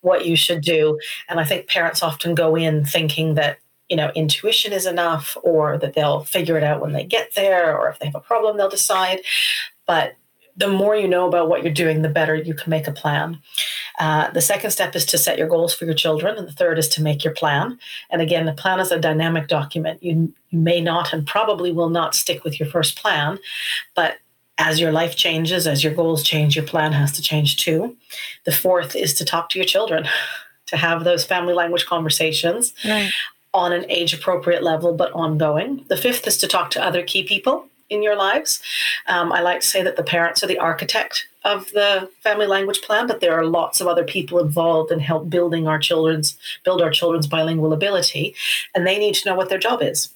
what 0.01 0.27
you 0.27 0.37
should 0.37 0.61
do. 0.61 0.99
And 1.29 1.41
I 1.41 1.45
think 1.45 1.69
parents 1.69 2.03
often 2.03 2.35
go 2.35 2.57
in 2.57 2.85
thinking 2.85 3.35
that 3.35 3.59
you 3.89 3.97
know 3.97 4.11
intuition 4.15 4.73
is 4.73 4.87
enough 4.87 5.37
or 5.43 5.77
that 5.79 5.95
they'll 5.95 6.25
figure 6.25 6.57
it 6.57 6.65
out 6.65 6.81
when 6.81 6.93
they 6.93 7.05
get 7.05 7.35
there 7.35 7.77
or 7.77 7.91
if 7.91 7.99
they 7.99 8.07
have 8.07 8.15
a 8.15 8.21
problem 8.21 8.57
they'll 8.57 8.69
decide 8.69 9.21
but 9.87 10.15
the 10.57 10.69
more 10.69 10.95
you 10.95 11.09
know 11.09 11.27
about 11.27 11.49
what 11.49 11.63
you're 11.63 11.73
doing, 11.73 12.03
the 12.03 12.09
better 12.09 12.35
you 12.35 12.55
can 12.55 12.71
make 12.71 12.87
a 12.87 12.93
plan. 12.93 13.39
Uh, 13.99 14.31
the 14.31 14.41
second 14.41 14.71
step 14.71 14.95
is 14.95 15.05
to 15.07 15.19
set 15.19 15.39
your 15.39 15.49
goals 15.49 15.75
for 15.75 15.85
your 15.85 15.95
children, 15.95 16.37
and 16.37 16.47
the 16.47 16.53
third 16.53 16.79
is 16.79 16.89
to 16.89 17.03
make 17.03 17.25
your 17.25 17.35
plan. 17.35 17.79
And 18.11 18.21
again, 18.21 18.47
the 18.47 18.53
plan 18.53 18.81
is 18.81 18.91
a 18.91 18.99
dynamic 18.99 19.49
document. 19.49 20.03
You, 20.03 20.33
you 20.51 20.59
may 20.59 20.81
not 20.81 21.13
and 21.13 21.27
probably 21.27 21.73
will 21.73 21.91
not 21.91 22.15
stick 22.15 22.45
with 22.45 22.59
your 22.61 22.69
first 22.69 23.01
plan, 23.01 23.39
but 23.95 24.19
as 24.59 24.79
your 24.79 24.93
life 24.93 25.17
changes, 25.17 25.67
as 25.67 25.83
your 25.83 25.95
goals 25.95 26.23
change, 26.23 26.57
your 26.57 26.67
plan 26.67 26.93
has 26.93 27.13
to 27.13 27.23
change 27.23 27.57
too. 27.57 27.97
The 28.45 28.53
fourth 28.53 28.95
is 28.95 29.15
to 29.15 29.25
talk 29.25 29.49
to 29.51 29.59
your 29.59 29.67
children, 29.67 30.07
to 30.67 30.77
have 30.77 31.05
those 31.05 31.25
family 31.25 31.55
language 31.55 31.87
conversations. 31.87 32.75
Right. 32.85 33.11
On 33.55 33.73
an 33.73 33.85
age 33.91 34.15
appropriate 34.15 34.63
level, 34.63 34.95
but 34.95 35.13
ongoing. 35.13 35.85
The 35.89 35.97
fifth 35.97 36.27
is 36.27 36.39
to 36.39 36.47
talk 36.47 36.71
to 36.71 36.83
other 36.83 37.03
key 37.03 37.23
people 37.23 37.69
in 37.93 38.03
your 38.03 38.17
lives. 38.17 38.63
Um, 39.07 39.33
I 39.33 39.41
like 39.41 39.61
to 39.61 39.67
say 39.67 39.83
that 39.83 39.97
the 39.97 40.03
parents 40.03 40.43
are 40.43 40.47
the 40.47 40.59
architect 40.59 41.27
of 41.45 41.71
the 41.73 42.09
family 42.21 42.47
language 42.47 42.83
plan, 42.83 43.07
but 43.07 43.21
there 43.21 43.35
are 43.35 43.45
lots 43.45 43.81
of 43.81 43.87
other 43.87 44.05
people 44.05 44.39
involved 44.39 44.93
in 44.93 45.01
help 45.01 45.29
building 45.29 45.67
our 45.67 45.79
children's 45.79 46.37
build 46.65 46.81
our 46.81 46.91
children's 46.91 47.27
bilingual 47.27 47.73
ability, 47.73 48.35
and 48.75 48.87
they 48.87 48.99
need 48.99 49.15
to 49.15 49.29
know 49.29 49.35
what 49.35 49.49
their 49.49 49.59
job 49.59 49.83
is. 49.83 50.09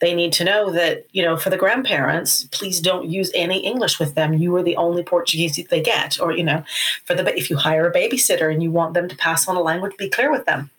They 0.00 0.14
need 0.14 0.32
to 0.34 0.44
know 0.44 0.70
that, 0.72 1.06
you 1.12 1.22
know, 1.22 1.36
for 1.36 1.48
the 1.48 1.56
grandparents, 1.56 2.44
please 2.44 2.80
don't 2.80 3.08
use 3.08 3.30
any 3.34 3.60
English 3.60 3.98
with 3.98 4.14
them. 4.14 4.34
You 4.34 4.54
are 4.56 4.62
the 4.62 4.76
only 4.76 5.02
Portuguese 5.02 5.56
they 5.70 5.80
get. 5.80 6.20
Or, 6.20 6.32
you 6.32 6.44
know, 6.44 6.64
for 7.04 7.14
the 7.14 7.36
if 7.36 7.48
you 7.48 7.56
hire 7.56 7.88
a 7.88 7.92
babysitter 7.92 8.52
and 8.52 8.62
you 8.62 8.70
want 8.70 8.92
them 8.92 9.08
to 9.08 9.16
pass 9.16 9.48
on 9.48 9.56
a 9.56 9.60
language, 9.60 9.96
be 9.96 10.10
clear 10.10 10.30
with 10.30 10.44
them. 10.44 10.70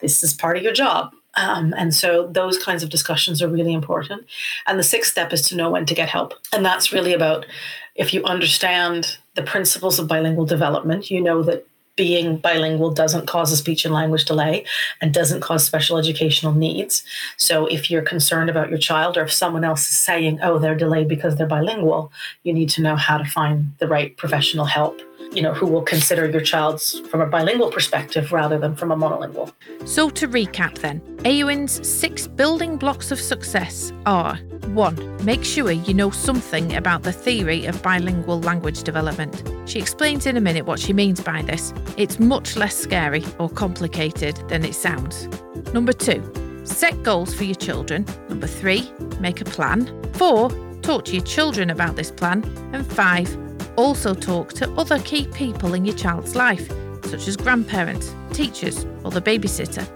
This 0.00 0.22
is 0.22 0.32
part 0.32 0.56
of 0.56 0.62
your 0.62 0.72
job. 0.72 1.12
Um, 1.36 1.74
and 1.76 1.94
so 1.94 2.26
those 2.28 2.58
kinds 2.58 2.82
of 2.82 2.90
discussions 2.90 3.42
are 3.42 3.48
really 3.48 3.72
important. 3.72 4.26
And 4.66 4.78
the 4.78 4.82
sixth 4.82 5.12
step 5.12 5.32
is 5.32 5.42
to 5.48 5.56
know 5.56 5.70
when 5.70 5.86
to 5.86 5.94
get 5.94 6.08
help. 6.08 6.34
And 6.52 6.64
that's 6.64 6.92
really 6.92 7.12
about 7.12 7.46
if 7.94 8.14
you 8.14 8.24
understand 8.24 9.18
the 9.34 9.42
principles 9.42 9.98
of 9.98 10.08
bilingual 10.08 10.46
development, 10.46 11.10
you 11.10 11.20
know 11.20 11.42
that 11.42 11.66
being 11.98 12.36
bilingual 12.38 12.92
doesn't 12.92 13.26
cause 13.26 13.50
a 13.50 13.56
speech 13.56 13.84
and 13.84 13.92
language 13.92 14.24
delay 14.24 14.64
and 15.02 15.12
doesn't 15.12 15.40
cause 15.40 15.64
special 15.64 15.98
educational 15.98 16.54
needs. 16.54 17.02
So 17.36 17.66
if 17.66 17.90
you're 17.90 18.02
concerned 18.02 18.48
about 18.48 18.70
your 18.70 18.78
child 18.78 19.18
or 19.18 19.24
if 19.24 19.32
someone 19.32 19.64
else 19.64 19.82
is 19.90 19.98
saying, 19.98 20.38
oh, 20.40 20.60
they're 20.60 20.76
delayed 20.76 21.08
because 21.08 21.34
they're 21.36 21.48
bilingual, 21.48 22.12
you 22.44 22.52
need 22.52 22.70
to 22.70 22.82
know 22.82 22.94
how 22.94 23.18
to 23.18 23.24
find 23.24 23.72
the 23.78 23.88
right 23.88 24.16
professional 24.16 24.64
help 24.64 25.02
you 25.32 25.42
know, 25.42 25.52
who 25.52 25.66
will 25.66 25.82
consider 25.82 26.28
your 26.28 26.40
child's 26.40 27.00
from 27.08 27.20
a 27.20 27.26
bilingual 27.26 27.70
perspective 27.70 28.32
rather 28.32 28.58
than 28.58 28.74
from 28.74 28.90
a 28.90 28.96
monolingual. 28.96 29.52
So 29.84 30.10
to 30.10 30.28
recap 30.28 30.78
then, 30.78 31.00
Eowyn's 31.18 31.86
six 31.86 32.26
building 32.26 32.76
blocks 32.76 33.10
of 33.10 33.20
success 33.20 33.92
are 34.06 34.36
1. 34.68 35.24
Make 35.24 35.44
sure 35.44 35.70
you 35.70 35.94
know 35.94 36.10
something 36.10 36.76
about 36.76 37.02
the 37.02 37.12
theory 37.12 37.66
of 37.66 37.82
bilingual 37.82 38.40
language 38.40 38.82
development. 38.82 39.42
She 39.66 39.78
explains 39.78 40.26
in 40.26 40.36
a 40.36 40.40
minute 40.40 40.66
what 40.66 40.78
she 40.78 40.92
means 40.92 41.20
by 41.20 41.42
this. 41.42 41.72
It's 41.96 42.18
much 42.18 42.56
less 42.56 42.76
scary 42.76 43.24
or 43.38 43.48
complicated 43.48 44.36
than 44.48 44.64
it 44.64 44.74
sounds. 44.74 45.28
Number 45.72 45.92
2. 45.92 46.64
Set 46.64 47.02
goals 47.02 47.34
for 47.34 47.44
your 47.44 47.54
children. 47.54 48.06
Number 48.28 48.46
3. 48.46 48.90
Make 49.20 49.40
a 49.40 49.44
plan. 49.44 49.90
4. 50.14 50.50
Talk 50.82 51.04
to 51.06 51.12
your 51.12 51.24
children 51.24 51.70
about 51.70 51.96
this 51.96 52.10
plan. 52.10 52.44
And 52.72 52.86
5 52.86 53.47
also 53.78 54.12
talk 54.12 54.52
to 54.54 54.68
other 54.72 54.98
key 54.98 55.28
people 55.28 55.72
in 55.72 55.84
your 55.84 55.94
child's 55.94 56.34
life, 56.34 56.68
such 57.04 57.28
as 57.28 57.36
grandparents, 57.36 58.12
teachers, 58.32 58.84
or 59.04 59.12
the 59.12 59.22
babysitter. 59.22 59.86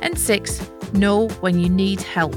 And 0.00 0.18
six, 0.18 0.60
know 0.94 1.28
when 1.40 1.60
you 1.60 1.68
need 1.68 2.00
help. 2.00 2.34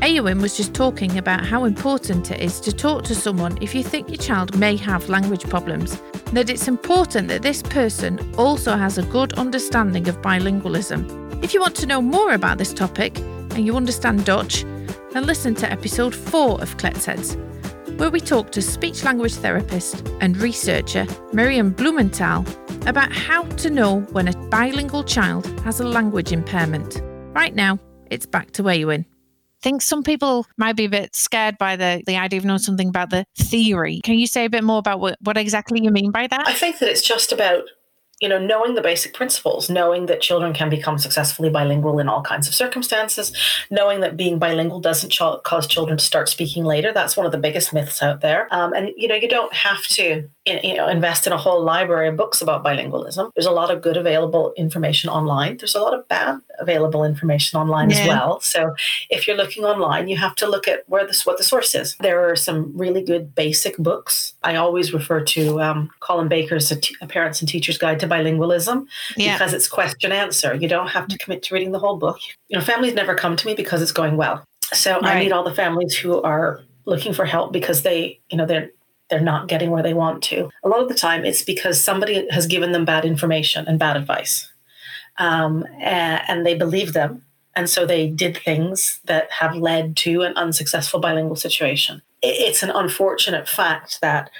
Eowyn 0.00 0.40
was 0.40 0.56
just 0.56 0.74
talking 0.74 1.18
about 1.18 1.44
how 1.44 1.64
important 1.64 2.30
it 2.30 2.40
is 2.40 2.58
to 2.60 2.72
talk 2.72 3.04
to 3.04 3.14
someone 3.14 3.56
if 3.60 3.74
you 3.74 3.82
think 3.82 4.08
your 4.08 4.16
child 4.16 4.58
may 4.58 4.76
have 4.76 5.10
language 5.10 5.44
problems, 5.48 6.00
that 6.32 6.48
it's 6.48 6.68
important 6.68 7.28
that 7.28 7.42
this 7.42 7.62
person 7.62 8.18
also 8.36 8.76
has 8.76 8.96
a 8.96 9.02
good 9.02 9.34
understanding 9.34 10.08
of 10.08 10.22
bilingualism. 10.22 11.44
If 11.44 11.52
you 11.52 11.60
want 11.60 11.76
to 11.76 11.86
know 11.86 12.00
more 12.00 12.32
about 12.32 12.56
this 12.56 12.72
topic 12.72 13.18
and 13.18 13.66
you 13.66 13.76
understand 13.76 14.24
Dutch, 14.24 14.64
then 15.12 15.26
listen 15.26 15.54
to 15.56 15.70
episode 15.70 16.14
4 16.14 16.62
of 16.62 16.76
Kletsheads, 16.78 17.36
where 17.96 18.10
we 18.10 18.20
talk 18.20 18.50
to 18.52 18.62
speech 18.62 19.04
language 19.04 19.34
therapist 19.34 20.06
and 20.20 20.36
researcher 20.36 21.04
Mirjam 21.32 21.74
Blumenthal 21.76 22.44
about 22.86 23.12
how 23.12 23.44
to 23.44 23.70
know 23.70 24.00
when 24.12 24.28
a 24.28 24.36
bilingual 24.48 25.04
child 25.04 25.46
has 25.60 25.80
a 25.80 25.86
language 25.86 26.32
impairment. 26.32 27.00
Right 27.34 27.54
now, 27.54 27.78
it's 28.10 28.26
back 28.26 28.50
to 28.52 28.62
Eowyn. 28.62 29.04
I 29.04 29.62
think 29.62 29.80
some 29.80 30.02
people 30.02 30.46
might 30.58 30.76
be 30.76 30.84
a 30.84 30.90
bit 30.90 31.14
scared 31.14 31.56
by 31.56 31.76
the, 31.76 32.02
the 32.06 32.16
idea 32.16 32.38
of 32.38 32.44
knowing 32.44 32.58
something 32.58 32.88
about 32.88 33.10
the 33.10 33.24
theory. 33.38 34.00
Can 34.04 34.18
you 34.18 34.26
say 34.26 34.44
a 34.44 34.50
bit 34.50 34.62
more 34.62 34.78
about 34.78 35.00
what, 35.00 35.16
what 35.22 35.38
exactly 35.38 35.80
you 35.82 35.90
mean 35.90 36.10
by 36.10 36.26
that? 36.26 36.46
I 36.46 36.52
think 36.52 36.80
that 36.80 36.90
it's 36.90 37.00
just 37.00 37.32
about 37.32 37.62
you 38.24 38.30
know, 38.30 38.38
knowing 38.38 38.74
the 38.74 38.80
basic 38.80 39.12
principles, 39.12 39.68
knowing 39.68 40.06
that 40.06 40.22
children 40.22 40.54
can 40.54 40.70
become 40.70 40.96
successfully 40.96 41.50
bilingual 41.50 41.98
in 41.98 42.08
all 42.08 42.22
kinds 42.22 42.48
of 42.48 42.54
circumstances, 42.54 43.36
knowing 43.70 44.00
that 44.00 44.16
being 44.16 44.38
bilingual 44.38 44.80
doesn't 44.80 45.10
ch- 45.10 45.42
cause 45.42 45.66
children 45.66 45.98
to 45.98 46.04
start 46.04 46.30
speaking 46.30 46.64
later. 46.64 46.90
That's 46.90 47.18
one 47.18 47.26
of 47.26 47.32
the 47.32 47.38
biggest 47.38 47.74
myths 47.74 48.02
out 48.02 48.22
there. 48.22 48.48
Um, 48.50 48.72
and 48.72 48.88
you 48.96 49.08
know, 49.08 49.14
you 49.14 49.28
don't 49.28 49.52
have 49.52 49.82
to 49.88 50.26
you 50.46 50.74
know 50.74 50.88
invest 50.88 51.26
in 51.26 51.32
a 51.32 51.38
whole 51.38 51.62
library 51.62 52.08
of 52.08 52.16
books 52.16 52.42
about 52.42 52.64
bilingualism. 52.64 53.30
There's 53.34 53.46
a 53.46 53.50
lot 53.50 53.70
of 53.70 53.80
good 53.80 53.96
available 53.96 54.52
information 54.56 55.08
online. 55.08 55.56
There's 55.56 55.74
a 55.74 55.80
lot 55.80 55.94
of 55.94 56.06
bad 56.08 56.40
available 56.58 57.04
information 57.04 57.58
online 57.58 57.90
yeah. 57.90 57.98
as 57.98 58.08
well. 58.08 58.40
So 58.40 58.74
if 59.10 59.26
you're 59.26 59.36
looking 59.36 59.64
online, 59.64 60.08
you 60.08 60.16
have 60.16 60.34
to 60.36 60.46
look 60.46 60.68
at 60.68 60.88
where 60.88 61.06
this 61.06 61.24
what 61.24 61.38
the 61.38 61.44
source 61.44 61.74
is. 61.74 61.96
There 62.00 62.28
are 62.28 62.36
some 62.36 62.76
really 62.76 63.02
good 63.02 63.34
basic 63.34 63.76
books. 63.78 64.34
I 64.42 64.56
always 64.56 64.92
refer 64.92 65.22
to 65.24 65.60
um, 65.62 65.90
Colin 66.00 66.28
Baker's 66.28 66.70
a, 66.70 66.76
t- 66.76 66.96
a 67.00 67.06
Parents 67.06 67.40
and 67.40 67.48
Teachers 67.48 67.78
Guide 67.78 67.98
to 68.00 68.06
Bilingualism 68.06 68.86
yeah. 69.16 69.38
because 69.38 69.54
it's 69.54 69.68
question 69.68 70.12
answer. 70.12 70.54
You 70.54 70.68
don't 70.68 70.88
have 70.88 71.08
to 71.08 71.18
commit 71.18 71.42
to 71.44 71.54
reading 71.54 71.72
the 71.72 71.78
whole 71.78 71.96
book. 71.96 72.18
You 72.48 72.58
know, 72.58 72.64
families 72.64 72.94
never 72.94 73.14
come 73.14 73.36
to 73.36 73.46
me 73.46 73.54
because 73.54 73.80
it's 73.80 73.92
going 73.92 74.16
well. 74.16 74.44
So 74.72 75.00
right. 75.00 75.16
I 75.16 75.18
meet 75.20 75.32
all 75.32 75.44
the 75.44 75.54
families 75.54 75.96
who 75.96 76.20
are 76.22 76.60
looking 76.84 77.14
for 77.14 77.24
help 77.24 77.52
because 77.52 77.82
they, 77.82 78.20
you 78.30 78.36
know, 78.36 78.46
they're 78.46 78.70
they're 79.14 79.22
not 79.22 79.46
getting 79.46 79.70
where 79.70 79.82
they 79.82 79.94
want 79.94 80.24
to. 80.24 80.50
A 80.64 80.68
lot 80.68 80.82
of 80.82 80.88
the 80.88 80.94
time, 80.94 81.24
it's 81.24 81.42
because 81.42 81.80
somebody 81.80 82.26
has 82.30 82.48
given 82.48 82.72
them 82.72 82.84
bad 82.84 83.04
information 83.04 83.64
and 83.68 83.78
bad 83.78 83.96
advice, 83.96 84.50
um, 85.18 85.64
and, 85.80 86.20
and 86.26 86.44
they 86.44 86.56
believe 86.56 86.94
them. 86.94 87.22
And 87.54 87.70
so 87.70 87.86
they 87.86 88.08
did 88.08 88.36
things 88.36 88.98
that 89.04 89.30
have 89.30 89.54
led 89.54 89.96
to 89.98 90.22
an 90.22 90.32
unsuccessful 90.34 90.98
bilingual 90.98 91.36
situation. 91.36 92.02
It's 92.22 92.64
an 92.64 92.70
unfortunate 92.70 93.48
fact 93.48 94.00
that 94.00 94.30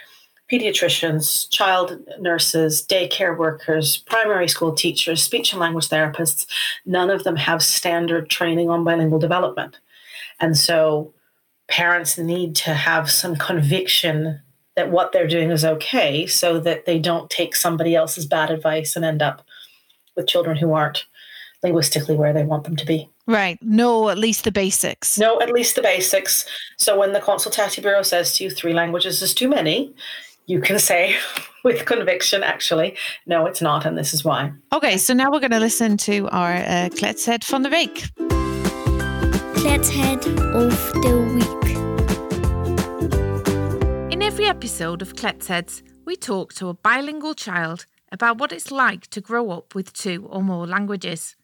pediatricians, 0.50 1.48
child 1.50 2.00
nurses, 2.18 2.84
daycare 2.84 3.38
workers, 3.38 3.98
primary 3.98 4.48
school 4.48 4.74
teachers, 4.74 5.22
speech 5.22 5.52
and 5.52 5.60
language 5.60 5.88
therapists, 5.88 6.46
none 6.84 7.10
of 7.10 7.22
them 7.22 7.36
have 7.36 7.62
standard 7.62 8.28
training 8.28 8.70
on 8.70 8.82
bilingual 8.82 9.20
development. 9.20 9.78
And 10.40 10.58
so 10.58 11.14
parents 11.68 12.18
need 12.18 12.56
to 12.56 12.74
have 12.74 13.08
some 13.08 13.36
conviction 13.36 14.40
that 14.76 14.90
what 14.90 15.12
they're 15.12 15.28
doing 15.28 15.50
is 15.50 15.64
okay 15.64 16.26
so 16.26 16.58
that 16.60 16.86
they 16.86 16.98
don't 16.98 17.30
take 17.30 17.54
somebody 17.54 17.94
else's 17.94 18.26
bad 18.26 18.50
advice 18.50 18.96
and 18.96 19.04
end 19.04 19.22
up 19.22 19.42
with 20.16 20.26
children 20.26 20.56
who 20.56 20.72
aren't 20.72 21.04
linguistically 21.62 22.14
where 22.14 22.32
they 22.32 22.44
want 22.44 22.64
them 22.64 22.76
to 22.76 22.84
be. 22.84 23.08
Right. 23.26 23.58
Know 23.62 24.10
at 24.10 24.18
least 24.18 24.44
the 24.44 24.52
basics. 24.52 25.18
Know 25.18 25.40
at 25.40 25.50
least 25.50 25.76
the 25.76 25.82
basics. 25.82 26.46
So 26.76 26.98
when 26.98 27.12
the 27.12 27.20
Consultatiebureau 27.20 28.04
says 28.04 28.36
to 28.36 28.44
you 28.44 28.50
three 28.50 28.74
languages 28.74 29.22
is 29.22 29.32
too 29.32 29.48
many, 29.48 29.94
you 30.46 30.60
can 30.60 30.78
say 30.78 31.16
with 31.64 31.86
conviction, 31.86 32.42
actually, 32.42 32.96
no, 33.26 33.46
it's 33.46 33.62
not, 33.62 33.86
and 33.86 33.96
this 33.96 34.12
is 34.12 34.24
why. 34.24 34.52
Okay, 34.72 34.98
so 34.98 35.14
now 35.14 35.30
we're 35.30 35.40
going 35.40 35.50
to 35.52 35.60
listen 35.60 35.96
to 35.98 36.28
our 36.28 36.54
uh, 36.54 36.90
Kletshead 36.92 37.44
van 37.44 37.62
de 37.62 37.70
Week. 37.70 38.04
Kletshead 39.56 40.26
of 40.54 40.92
the 41.02 41.34
Week 41.34 41.83
every 44.44 44.58
episode 44.58 45.00
of 45.00 45.14
Kletsheads, 45.14 45.82
we 46.04 46.16
talk 46.16 46.52
to 46.52 46.68
a 46.68 46.74
bilingual 46.74 47.32
child 47.32 47.86
about 48.12 48.36
what 48.36 48.52
it's 48.52 48.70
like 48.70 49.06
to 49.06 49.22
grow 49.22 49.50
up 49.50 49.74
with 49.74 49.94
two 49.94 50.26
or 50.28 50.42
more 50.42 50.66
languages. 50.66 51.34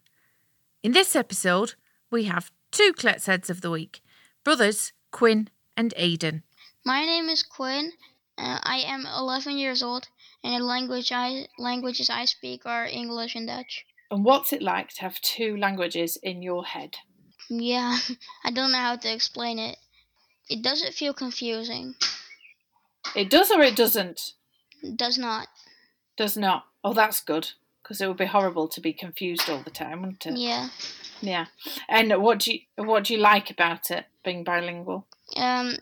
In 0.83 0.92
this 0.92 1.16
episode, 1.16 1.76
we 2.11 2.25
have 2.25 2.50
two 2.71 2.92
Kletsheads 2.92 3.49
of 3.49 3.62
the 3.62 3.71
week 3.71 4.02
brothers 4.45 4.92
Quinn 5.12 5.49
and 5.78 5.95
Aidan. 5.97 6.42
My 6.85 7.07
name 7.07 7.30
is 7.30 7.42
Quinn. 7.42 7.92
Uh, 8.37 8.59
I 8.62 8.83
am 8.87 9.07
11 9.07 9.57
years 9.57 9.83
old, 9.83 10.09
and 10.45 10.61
the 10.61 10.66
language 10.66 11.11
I, 11.11 11.47
languages 11.59 12.11
I 12.11 12.26
speak 12.26 12.66
are 12.66 12.85
English 12.85 13.35
and 13.35 13.47
Dutch. 13.47 13.87
And 14.11 14.26
what's 14.26 14.52
it 14.52 14.61
like 14.61 14.90
to 14.97 15.00
have 15.00 15.19
two 15.23 15.57
languages 15.57 16.19
in 16.23 16.42
your 16.42 16.66
head? 16.66 16.97
Yeah, 17.49 17.97
I 18.45 18.50
don't 18.50 18.73
know 18.73 18.78
how 18.78 18.97
to 18.97 19.11
explain 19.11 19.59
it. 19.59 19.78
It 20.50 20.62
doesn't 20.62 20.92
feel 20.92 21.14
confusing. 21.14 21.95
It 23.14 23.30
does 23.30 23.50
or 23.50 23.62
it 23.62 23.76
doesn't? 23.76 24.33
Does 24.97 25.19
not. 25.19 25.49
Does 26.16 26.37
not. 26.37 26.66
Oh, 26.85 26.92
that's 26.92 27.21
good. 27.21 27.50
Because 27.83 28.00
it 28.00 28.07
would 28.07 28.16
be 28.16 28.26
horrible 28.26 28.69
to 28.69 28.80
be 28.80 28.92
confused 28.92 29.50
all 29.50 29.62
the 29.62 29.71
time, 29.71 30.02
wouldn't 30.02 30.26
it? 30.26 30.37
Yeah. 30.37 30.69
Yeah. 31.21 31.47
And 31.88 32.23
what 32.23 32.38
do 32.40 32.52
you 32.52 32.61
what 32.76 33.04
do 33.04 33.14
you 33.14 33.21
like 33.21 33.50
about 33.50 33.90
it 33.90 34.07
being 34.25 34.45
bilingual? 34.45 35.07
Um. 35.37 35.76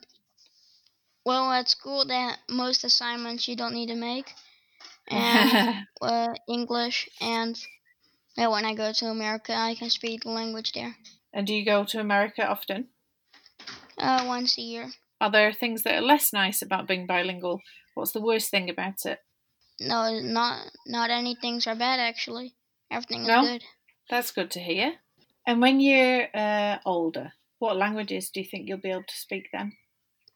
Well, 1.25 1.53
at 1.53 1.69
school, 1.69 2.07
that 2.07 2.39
most 2.49 2.85
assignments 2.85 3.47
you 3.49 3.55
don't 3.55 3.75
need 3.75 3.89
to 3.89 3.95
make, 3.95 4.33
and 5.09 5.87
uh, 6.01 6.29
English, 6.49 7.11
and 7.21 7.61
when 8.37 8.65
I 8.65 8.75
go 8.75 8.93
to 8.93 9.07
America, 9.07 9.55
I 9.55 9.75
can 9.75 9.91
speak 9.91 10.23
the 10.23 10.31
language 10.31 10.73
there. 10.73 10.97
And 11.35 11.47
do 11.47 11.55
you 11.55 11.65
go 11.65 11.85
to 11.85 12.01
America 12.01 12.47
often? 12.49 12.89
Uh, 13.99 14.25
once 14.27 14.57
a 14.57 14.63
year. 14.63 14.89
Are 15.21 15.31
there 15.31 15.53
things 15.53 15.83
that 15.83 15.95
are 15.95 16.01
less 16.01 16.33
nice 16.33 16.63
about 16.63 16.87
being 16.87 17.07
bilingual? 17.07 17.61
What's 17.95 18.13
the 18.13 18.21
worst 18.21 18.51
thing 18.51 18.71
about 18.71 19.05
it? 19.05 19.19
No, 19.81 20.19
not 20.21 20.71
not 20.87 21.11
any 21.11 21.35
things 21.35 21.67
are 21.67 21.77
bad 21.77 22.01
actually. 22.01 22.55
Everything 22.91 23.23
is 23.23 23.29
no? 23.29 23.43
good. 23.43 23.65
That's 24.11 24.31
good 24.31 24.51
to 24.53 24.61
hear. 24.61 24.95
And 25.47 25.61
when 25.61 25.81
you're 25.81 26.29
uh, 26.35 26.79
older, 26.85 27.33
what 27.59 27.77
languages 27.77 28.31
do 28.31 28.41
you 28.41 28.47
think 28.47 28.69
you'll 28.69 28.79
be 28.79 28.91
able 28.91 29.03
to 29.03 29.17
speak 29.17 29.49
then? 29.53 29.73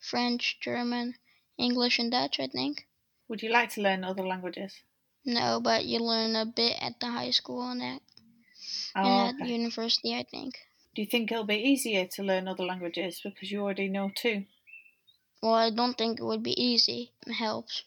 French, 0.01 0.59
German, 0.61 1.15
English, 1.59 1.99
and 1.99 2.11
Dutch, 2.11 2.41
I 2.41 2.49
think. 2.49 2.87
Would 3.29 3.43
you 3.43 3.51
like 3.51 3.71
to 3.71 3.83
learn 3.83 4.05
other 4.05 4.27
languages? 4.27 4.75
No, 5.25 5.61
but 5.63 5.85
you 5.85 6.01
learn 6.01 6.35
a 6.35 6.45
bit 6.45 6.77
at 6.81 6.99
the 6.99 7.07
high 7.07 7.31
school 7.31 7.71
and 7.71 7.83
at, 7.83 8.03
oh, 8.97 9.03
and 9.03 9.37
at 9.37 9.43
okay. 9.43 9.53
university, 9.53 10.15
I 10.15 10.25
think. 10.29 10.55
Do 10.95 11.03
you 11.03 11.09
think 11.09 11.31
it'll 11.31 11.45
be 11.45 11.57
easier 11.57 12.07
to 12.15 12.23
learn 12.23 12.49
other 12.49 12.65
languages 12.65 13.21
because 13.23 13.51
you 13.51 13.63
already 13.63 13.89
know 13.89 14.11
two? 14.15 14.45
Well, 15.43 15.55
I 15.55 15.71
don't 15.71 15.99
think 15.99 16.21
it 16.21 16.25
would 16.25 16.43
be 16.43 16.61
easy. 16.63 17.13
It 17.27 17.33
helps. 17.33 17.83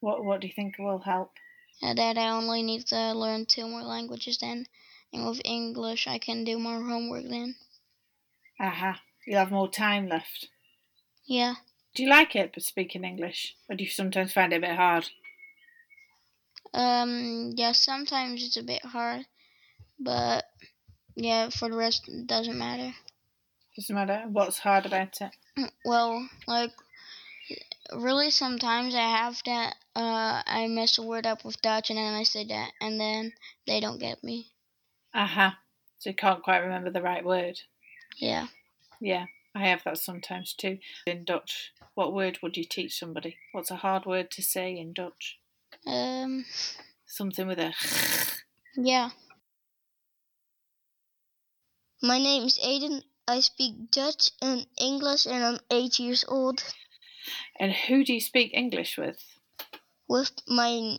What 0.00 0.24
What 0.24 0.40
do 0.40 0.46
you 0.46 0.52
think 0.54 0.78
will 0.78 1.00
help? 1.00 1.32
Uh, 1.82 1.94
that 1.94 2.16
I 2.16 2.28
only 2.28 2.62
need 2.62 2.86
to 2.86 3.12
learn 3.12 3.46
two 3.46 3.66
more 3.66 3.82
languages 3.82 4.38
then, 4.38 4.66
and 5.12 5.26
with 5.26 5.40
English 5.44 6.06
I 6.06 6.18
can 6.18 6.44
do 6.44 6.58
more 6.58 6.80
homework 6.80 7.24
then. 7.24 7.56
Aha, 8.60 9.00
you'll 9.26 9.40
have 9.40 9.50
more 9.50 9.68
time 9.68 10.08
left. 10.08 10.48
Yeah. 11.26 11.54
Do 11.94 12.04
you 12.04 12.08
like 12.08 12.36
it, 12.36 12.52
but 12.54 12.62
speaking 12.62 13.04
English, 13.04 13.56
or 13.68 13.76
do 13.76 13.84
you 13.84 13.90
sometimes 13.90 14.32
find 14.32 14.52
it 14.52 14.56
a 14.56 14.60
bit 14.60 14.76
hard? 14.76 15.10
Um, 16.72 17.52
yeah, 17.54 17.72
sometimes 17.72 18.44
it's 18.44 18.56
a 18.56 18.62
bit 18.62 18.84
hard, 18.84 19.26
but 19.98 20.44
yeah, 21.16 21.50
for 21.50 21.68
the 21.68 21.76
rest, 21.76 22.08
it 22.08 22.26
doesn't 22.26 22.58
matter. 22.58 22.94
Doesn't 23.76 23.94
matter. 23.94 24.24
What's 24.28 24.58
hard 24.58 24.86
about 24.86 25.20
it? 25.20 25.30
Well, 25.84 26.28
like, 26.46 26.72
really, 27.92 28.30
sometimes 28.30 28.94
I 28.94 29.08
have 29.08 29.40
that. 29.46 29.76
Uh, 29.94 30.42
I 30.46 30.66
mess 30.68 30.98
a 30.98 31.02
word 31.02 31.26
up 31.26 31.44
with 31.44 31.60
Dutch, 31.62 31.90
and 31.90 31.98
then 31.98 32.14
I 32.14 32.22
say 32.22 32.44
that, 32.46 32.72
and 32.80 33.00
then 33.00 33.32
they 33.66 33.80
don't 33.80 34.00
get 34.00 34.22
me. 34.24 34.48
Uh-huh. 35.12 35.50
So 35.98 36.10
you 36.10 36.16
can't 36.16 36.42
quite 36.42 36.58
remember 36.58 36.90
the 36.90 37.02
right 37.02 37.24
word. 37.24 37.60
Yeah. 38.16 38.48
Yeah, 39.00 39.26
I 39.54 39.66
have 39.66 39.82
that 39.84 39.98
sometimes 39.98 40.54
too. 40.54 40.78
In 41.06 41.24
Dutch, 41.24 41.72
what 41.94 42.12
word 42.12 42.38
would 42.42 42.56
you 42.56 42.64
teach 42.64 42.98
somebody? 42.98 43.36
What's 43.52 43.70
a 43.70 43.76
hard 43.76 44.06
word 44.06 44.30
to 44.32 44.42
say 44.42 44.76
in 44.76 44.92
Dutch? 44.92 45.38
Um. 45.86 46.44
Something 47.06 47.46
with 47.46 47.58
a. 47.58 47.72
Yeah. 48.76 49.10
My 52.02 52.18
name 52.18 52.42
is 52.42 52.58
Aiden. 52.58 53.04
I 53.28 53.38
speak 53.38 53.92
Dutch 53.92 54.30
and 54.42 54.66
English, 54.76 55.26
and 55.26 55.44
I'm 55.44 55.60
eight 55.70 56.00
years 56.00 56.24
old. 56.26 56.62
And 57.58 57.72
who 57.72 58.04
do 58.04 58.14
you 58.14 58.20
speak 58.20 58.52
English 58.54 58.98
with? 58.98 59.22
With 60.08 60.32
my 60.46 60.98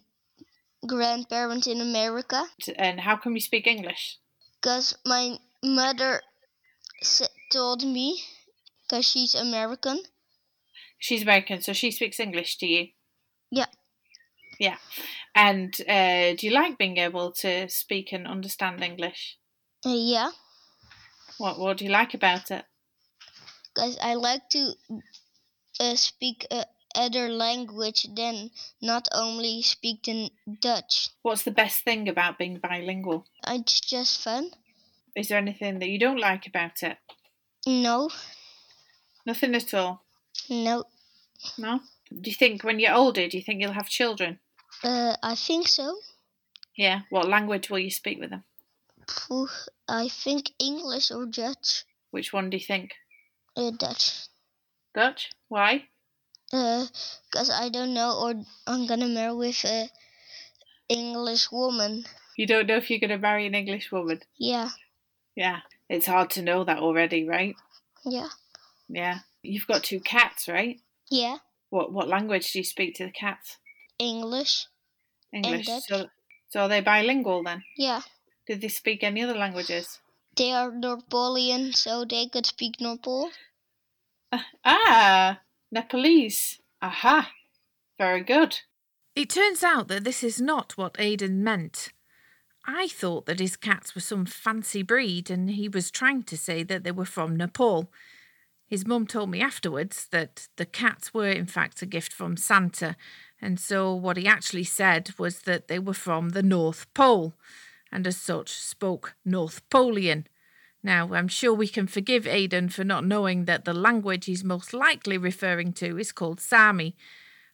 grandparents 0.86 1.68
in 1.68 1.82
America. 1.82 2.46
And 2.78 3.00
how 3.02 3.18
come 3.18 3.36
you 3.36 3.42
speak 3.42 3.68
English? 3.68 4.20
Because 4.62 4.98
my 5.06 5.38
mother 5.64 6.22
told 7.52 7.84
me, 7.84 8.22
because 8.84 9.08
she's 9.08 9.36
American. 9.36 10.00
She's 10.98 11.24
American, 11.24 11.62
so 11.62 11.74
she 11.74 11.92
speaks 11.92 12.20
English 12.20 12.58
to 12.58 12.66
you? 12.66 12.88
Yeah. 13.52 13.68
Yeah. 14.60 14.78
And 15.36 15.76
uh, 15.88 16.36
do 16.36 16.48
you 16.48 16.52
like 16.52 16.78
being 16.78 16.98
able 16.98 17.32
to 17.34 17.68
speak 17.70 18.14
and 18.14 18.26
understand 18.26 18.82
English? 18.82 19.38
Uh, 19.86 19.94
yeah. 19.94 20.32
What 21.38 21.60
What 21.60 21.78
do 21.78 21.86
you 21.86 21.92
like 21.92 22.14
about 22.14 22.50
it? 22.52 22.66
Because 23.74 23.98
I 24.02 24.14
like 24.14 24.50
to 24.52 24.74
speak 25.96 26.48
uh, 26.52 26.64
other 26.96 27.30
language 27.30 28.08
than 28.16 28.52
not 28.82 29.08
only 29.12 29.62
speak 29.62 30.04
the 30.04 30.32
Dutch. 30.62 31.10
What's 31.22 31.44
the 31.44 31.52
best 31.52 31.84
thing 31.84 32.08
about 32.08 32.38
being 32.38 32.58
bilingual? 32.58 33.26
It's 33.48 33.82
just 33.82 34.22
fun. 34.22 34.52
Is 35.16 35.30
there 35.30 35.38
anything 35.38 35.80
that 35.80 35.90
you 35.90 36.00
don't 36.00 36.20
like 36.20 36.48
about 36.48 36.84
it? 36.84 36.98
No. 37.66 38.10
Nothing 39.26 39.56
at 39.56 39.74
all. 39.74 40.04
No. 40.50 40.86
No. 41.58 41.80
Do 42.12 42.30
you 42.30 42.36
think 42.36 42.64
when 42.64 42.80
you're 42.80 42.94
older, 42.94 43.28
do 43.28 43.38
you 43.38 43.44
think 43.44 43.62
you'll 43.62 43.74
have 43.74 43.90
children? 43.90 44.40
Uh, 44.84 45.16
I 45.24 45.36
think 45.36 45.68
so. 45.68 45.98
Yeah. 46.76 47.02
What 47.10 47.28
language 47.28 47.70
will 47.70 47.80
you 47.80 47.92
speak 47.92 48.20
with 48.20 48.30
them? 48.30 48.44
I 49.88 50.10
think 50.10 50.52
English 50.60 51.12
or 51.12 51.26
Dutch. 51.26 51.86
Which 52.12 52.34
one 52.34 52.50
do 52.50 52.58
you 52.58 52.64
think? 52.64 52.94
Uh, 53.56 53.72
Dutch. 53.72 54.28
Dutch? 54.96 55.30
Why? 55.50 55.86
Uh, 56.54 56.86
cause 57.32 57.50
I 57.50 57.70
don't 57.70 57.94
know, 57.94 58.18
or 58.18 58.34
I'm 58.66 58.88
gonna 58.88 59.08
marry 59.08 59.36
with 59.36 59.64
a 59.66 59.90
English 60.90 61.52
woman. 61.52 62.06
You 62.38 62.48
don't 62.48 62.68
know 62.68 62.78
if 62.78 62.90
you're 62.90 63.00
gonna 63.00 63.18
marry 63.18 63.46
an 63.46 63.56
English 63.56 63.92
woman. 63.92 64.22
Yeah. 64.38 64.70
Yeah. 65.36 65.60
It's 65.90 66.08
hard 66.08 66.30
to 66.32 66.42
know 66.42 66.64
that 66.64 66.80
already, 66.80 67.28
right? 67.28 67.56
Yeah. 68.06 68.30
Yeah. 68.88 69.20
You've 69.44 69.68
got 69.68 69.84
two 69.84 70.00
cats, 70.00 70.48
right? 70.48 70.80
Yeah. 71.12 71.38
What 71.70 71.92
What 71.92 72.08
language 72.08 72.52
do 72.52 72.60
you 72.60 72.66
speak 72.66 72.96
to 72.96 73.06
the 73.06 73.12
cats? 73.12 73.58
English. 74.00 74.68
English. 75.34 75.68
So, 75.88 76.08
so 76.50 76.62
are 76.62 76.70
they 76.70 76.82
bilingual 76.82 77.44
then? 77.44 77.64
Yeah. 77.78 78.02
Did 78.48 78.62
they 78.62 78.70
speak 78.70 79.04
any 79.04 79.24
other 79.24 79.36
languages? 79.36 80.00
They 80.36 80.52
are 80.52 80.72
Nepolian, 80.72 81.74
so 81.74 82.06
they 82.06 82.28
could 82.28 82.46
speak 82.46 82.80
Nepal. 82.80 83.32
Ah, 84.66 85.42
Nepalese. 85.72 86.60
Aha. 86.82 87.32
Very 87.98 88.24
good. 88.24 88.60
It 89.16 89.30
turns 89.30 89.64
out 89.64 89.88
that 89.88 90.04
this 90.04 90.24
is 90.24 90.42
not 90.42 90.78
what 90.78 90.96
Aidan 91.00 91.44
meant. 91.44 91.94
I 92.68 92.88
thought 92.88 93.26
that 93.28 93.40
his 93.40 93.56
cats 93.56 93.94
were 93.94 94.02
some 94.02 94.26
fancy 94.26 94.82
breed 94.82 95.30
and 95.30 95.52
he 95.52 95.70
was 95.70 95.92
trying 95.92 96.24
to 96.24 96.38
say 96.38 96.64
that 96.64 96.84
they 96.84 96.92
were 96.92 97.06
from 97.06 97.36
Nepal. 97.36 97.92
His 98.68 98.86
mum 98.88 99.06
told 99.06 99.30
me 99.30 99.42
afterwards 99.42 100.08
that 100.12 100.48
the 100.58 100.66
cats 100.66 101.14
were, 101.14 101.30
in 101.30 101.46
fact, 101.46 101.82
a 101.82 101.86
gift 101.86 102.12
from 102.12 102.36
Santa, 102.36 102.96
and 103.40 103.60
so 103.60 103.94
what 103.94 104.18
he 104.18 104.26
actually 104.28 104.64
said 104.64 105.12
was 105.20 105.42
that 105.42 105.68
they 105.68 105.78
were 105.78 105.94
from 105.94 106.30
the 106.30 106.42
North 106.42 106.92
Pole 106.96 107.36
and 107.92 108.08
as 108.08 108.18
such 108.18 108.50
spoke 108.50 109.16
North 109.24 109.62
Polian. 109.70 110.26
Now, 110.86 111.12
I'm 111.16 111.28
sure 111.28 111.52
we 111.52 111.68
can 111.68 111.88
forgive 111.88 112.28
Aidan 112.28 112.70
for 112.70 112.84
not 112.84 113.04
knowing 113.04 113.46
that 113.46 113.66
the 113.66 113.74
language 113.74 114.26
he's 114.26 114.44
most 114.44 114.72
likely 114.72 115.18
referring 115.18 115.74
to 115.74 115.98
is 115.98 116.12
called 116.12 116.40
Sami. 116.40 116.96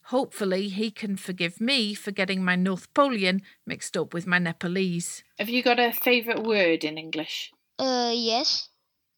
Hopefully, 0.08 0.68
he 0.68 0.92
can 0.92 1.16
forgive 1.16 1.62
me 1.62 1.94
for 1.94 2.12
getting 2.12 2.44
my 2.44 2.58
North 2.58 2.94
Polian 2.94 3.40
mixed 3.66 3.96
up 3.96 4.14
with 4.14 4.28
my 4.28 4.38
Nepalese. 4.38 5.24
Have 5.40 5.48
you 5.48 5.64
got 5.64 5.80
a 5.80 5.94
favourite 5.94 6.44
word 6.44 6.84
in 6.84 6.98
English? 6.98 7.54
Uh, 7.80 8.12
yes. 8.14 8.68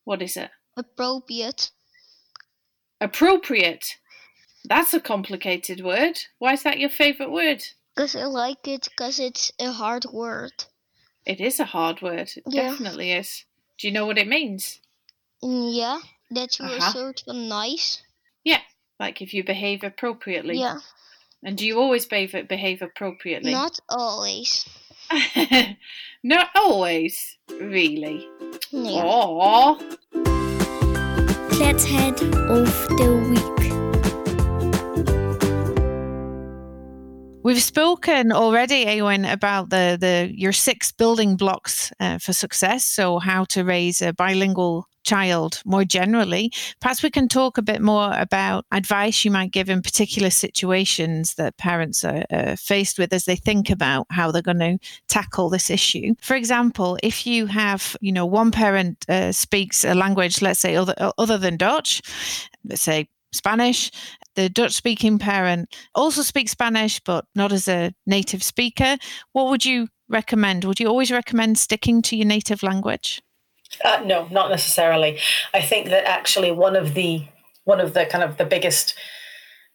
What 0.03 0.21
is 0.21 0.37
it? 0.37 0.51
Appropriate. 0.77 1.71
Appropriate? 3.01 3.97
That's 4.63 4.93
a 4.93 4.99
complicated 4.99 5.83
word. 5.83 6.19
Why 6.37 6.53
is 6.53 6.61
that 6.61 6.77
your 6.77 6.91
favourite 6.91 7.31
word? 7.31 7.63
Because 7.95 8.15
I 8.15 8.25
like 8.25 8.67
it, 8.67 8.89
because 8.91 9.19
it's 9.19 9.51
a 9.59 9.71
hard 9.71 10.05
word. 10.13 10.65
It 11.25 11.41
is 11.41 11.59
a 11.59 11.65
hard 11.65 12.03
word. 12.03 12.29
It 12.35 12.43
Yeah. 12.45 12.69
definitely 12.69 13.11
is. 13.13 13.45
Do 13.79 13.87
you 13.87 13.93
know 13.93 14.05
what 14.05 14.17
it 14.17 14.27
means? 14.27 14.79
Mm, 15.43 15.75
Yeah, 15.75 15.99
that 16.31 16.59
you 16.59 16.65
are 16.65 16.77
Uh-huh. 16.77 16.91
sort 16.93 17.23
of 17.27 17.35
nice. 17.35 18.01
Yeah, 18.43 18.61
like 18.99 19.21
if 19.21 19.33
you 19.33 19.43
behave 19.43 19.83
appropriately. 19.83 20.59
Yeah, 20.59 20.79
And 21.43 21.57
do 21.57 21.65
you 21.65 21.79
always 21.79 22.05
behave, 22.05 22.47
behave 22.47 22.81
appropriately? 22.81 23.51
not 23.51 23.79
always. 23.89 24.65
Not 26.23 26.49
always, 26.55 27.37
really. 27.49 28.25
Yeah. 28.71 29.03
Aww. 29.03 29.77
head 31.85 32.21
off 32.49 32.87
the 32.97 33.27
Week. 33.29 33.52
We've 37.43 37.61
spoken 37.61 38.31
already, 38.31 38.85
Eowyn, 38.85 39.29
about 39.29 39.69
the, 39.69 39.97
the 39.99 40.31
your 40.33 40.53
six 40.53 40.93
building 40.93 41.35
blocks 41.35 41.91
uh, 41.99 42.17
for 42.17 42.31
success. 42.31 42.85
So, 42.85 43.19
how 43.19 43.43
to 43.45 43.65
raise 43.65 44.01
a 44.01 44.13
bilingual 44.13 44.87
child 45.03 45.61
more 45.65 45.83
generally. 45.83 46.53
Perhaps 46.79 47.03
we 47.03 47.09
can 47.09 47.27
talk 47.27 47.57
a 47.57 47.61
bit 47.61 47.81
more 47.81 48.13
about 48.13 48.65
advice 48.71 49.25
you 49.25 49.31
might 49.31 49.51
give 49.51 49.69
in 49.69 49.81
particular 49.81 50.29
situations 50.29 51.35
that 51.35 51.57
parents 51.57 52.05
are 52.05 52.23
uh, 52.31 52.55
faced 52.55 52.97
with 52.97 53.11
as 53.11 53.25
they 53.25 53.35
think 53.35 53.69
about 53.69 54.07
how 54.09 54.31
they're 54.31 54.41
going 54.41 54.59
to 54.59 54.77
tackle 55.09 55.49
this 55.49 55.69
issue. 55.69 56.15
For 56.21 56.35
example, 56.35 56.97
if 57.03 57.27
you 57.27 57.47
have, 57.47 57.97
you 57.99 58.13
know, 58.13 58.25
one 58.25 58.51
parent 58.51 59.03
uh, 59.09 59.33
speaks 59.33 59.83
a 59.83 59.93
language, 59.93 60.41
let's 60.41 60.61
say 60.61 60.77
other 60.77 60.95
other 61.17 61.37
than 61.37 61.57
Dutch, 61.57 62.01
let's 62.63 62.81
say 62.81 63.09
Spanish. 63.33 63.91
The 64.35 64.49
Dutch 64.49 64.73
speaking 64.73 65.19
parent 65.19 65.75
also 65.93 66.21
speaks 66.21 66.51
Spanish, 66.51 66.99
but 66.99 67.25
not 67.35 67.51
as 67.51 67.67
a 67.67 67.93
native 68.05 68.43
speaker. 68.43 68.97
What 69.31 69.47
would 69.49 69.65
you 69.65 69.89
recommend? 70.09 70.65
Would 70.65 70.79
you 70.79 70.87
always 70.87 71.11
recommend 71.11 71.57
sticking 71.57 72.01
to 72.03 72.15
your 72.15 72.27
native 72.27 72.63
language? 72.63 73.21
Uh, 73.83 74.01
no, 74.05 74.27
not 74.29 74.49
necessarily. 74.49 75.19
I 75.53 75.61
think 75.61 75.87
that 75.89 76.05
actually 76.05 76.51
one 76.51 76.75
of 76.75 76.93
the 76.93 77.25
one 77.65 77.79
of 77.79 77.93
the 77.93 78.05
kind 78.05 78.23
of 78.23 78.37
the 78.37 78.45
biggest 78.45 78.93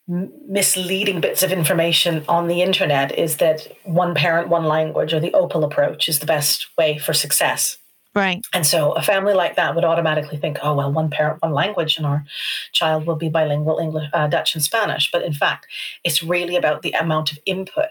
misleading 0.09 1.21
bits 1.21 1.43
of 1.43 1.53
information 1.53 2.25
on 2.29 2.47
the 2.47 2.63
internet 2.63 3.17
is 3.19 3.37
that 3.37 3.67
one 3.85 4.15
parent, 4.15 4.49
one 4.49 4.65
language, 4.65 5.13
or 5.13 5.21
the 5.21 5.31
OPOL 5.33 5.65
approach 5.65 6.09
is 6.09 6.19
the 6.19 6.27
best 6.27 6.67
way 6.79 6.99
for 6.99 7.13
success. 7.13 7.79
Right. 8.19 8.45
And 8.53 8.67
so 8.67 8.93
a 8.93 9.03
family 9.03 9.33
like 9.33 9.55
that 9.55 9.77
would 9.77 9.85
automatically 9.85 10.39
think, 10.39 10.59
oh, 10.61 10.75
well, 10.75 10.93
one 10.93 11.09
parent, 11.09 11.41
one 11.41 11.53
language, 11.53 11.97
and 11.97 12.05
our 12.05 12.25
child 12.73 13.07
will 13.07 13.15
be 13.15 13.29
bilingual 13.29 13.79
English, 13.79 14.11
uh, 14.13 14.27
Dutch, 14.27 14.57
and 14.57 14.65
Spanish. 14.65 15.09
But 15.13 15.23
in 15.23 15.33
fact, 15.33 15.69
it's 16.03 16.21
really 16.21 16.57
about 16.57 16.83
the 16.83 16.91
amount 16.93 17.31
of 17.31 17.39
input 17.47 17.91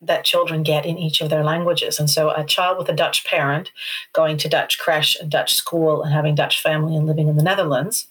that 0.00 0.24
children 0.24 0.64
get 0.64 0.84
in 0.84 0.98
each 0.98 1.20
of 1.20 1.30
their 1.30 1.44
languages. 1.44 2.00
And 2.00 2.10
so 2.10 2.30
a 2.30 2.44
child 2.44 2.76
with 2.76 2.88
a 2.88 2.92
Dutch 2.92 3.24
parent 3.24 3.70
going 4.12 4.36
to 4.38 4.48
Dutch 4.48 4.80
creche 4.80 5.16
and 5.20 5.30
Dutch 5.30 5.54
school 5.54 6.02
and 6.02 6.12
having 6.12 6.34
Dutch 6.34 6.60
family 6.60 6.96
and 6.96 7.06
living 7.06 7.28
in 7.28 7.36
the 7.36 7.42
Netherlands 7.44 8.08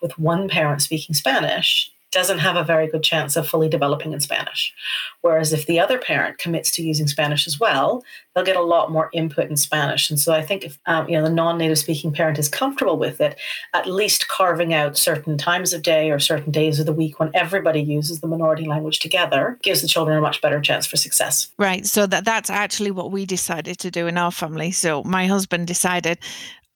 with 0.00 0.18
one 0.18 0.48
parent 0.48 0.80
speaking 0.80 1.14
Spanish 1.14 1.92
doesn't 2.14 2.38
have 2.38 2.56
a 2.56 2.64
very 2.64 2.86
good 2.86 3.02
chance 3.02 3.36
of 3.36 3.46
fully 3.46 3.68
developing 3.68 4.12
in 4.12 4.20
Spanish. 4.20 4.72
Whereas 5.20 5.52
if 5.52 5.66
the 5.66 5.80
other 5.80 5.98
parent 5.98 6.38
commits 6.38 6.70
to 6.72 6.82
using 6.82 7.08
Spanish 7.08 7.46
as 7.46 7.58
well, 7.58 8.04
they'll 8.34 8.44
get 8.44 8.56
a 8.56 8.62
lot 8.62 8.92
more 8.92 9.10
input 9.12 9.50
in 9.50 9.56
Spanish. 9.56 10.08
And 10.08 10.18
so 10.18 10.32
I 10.32 10.40
think 10.40 10.64
if 10.64 10.78
um, 10.86 11.08
you 11.08 11.16
know 11.16 11.24
the 11.24 11.30
non-native 11.30 11.78
speaking 11.78 12.12
parent 12.12 12.38
is 12.38 12.48
comfortable 12.48 12.96
with 12.96 13.20
it, 13.20 13.38
at 13.74 13.86
least 13.86 14.28
carving 14.28 14.72
out 14.72 14.96
certain 14.96 15.36
times 15.36 15.72
of 15.72 15.82
day 15.82 16.10
or 16.10 16.18
certain 16.18 16.52
days 16.52 16.78
of 16.78 16.86
the 16.86 16.92
week 16.92 17.18
when 17.18 17.30
everybody 17.34 17.82
uses 17.82 18.20
the 18.20 18.28
minority 18.28 18.66
language 18.66 19.00
together 19.00 19.58
gives 19.62 19.82
the 19.82 19.88
children 19.88 20.16
a 20.16 20.20
much 20.20 20.40
better 20.40 20.60
chance 20.60 20.86
for 20.86 20.96
success. 20.96 21.50
Right. 21.58 21.84
So 21.84 22.06
that 22.06 22.24
that's 22.24 22.50
actually 22.50 22.92
what 22.92 23.10
we 23.10 23.26
decided 23.26 23.78
to 23.78 23.90
do 23.90 24.06
in 24.06 24.16
our 24.16 24.30
family. 24.30 24.70
So 24.70 25.02
my 25.04 25.26
husband 25.26 25.66
decided 25.66 26.18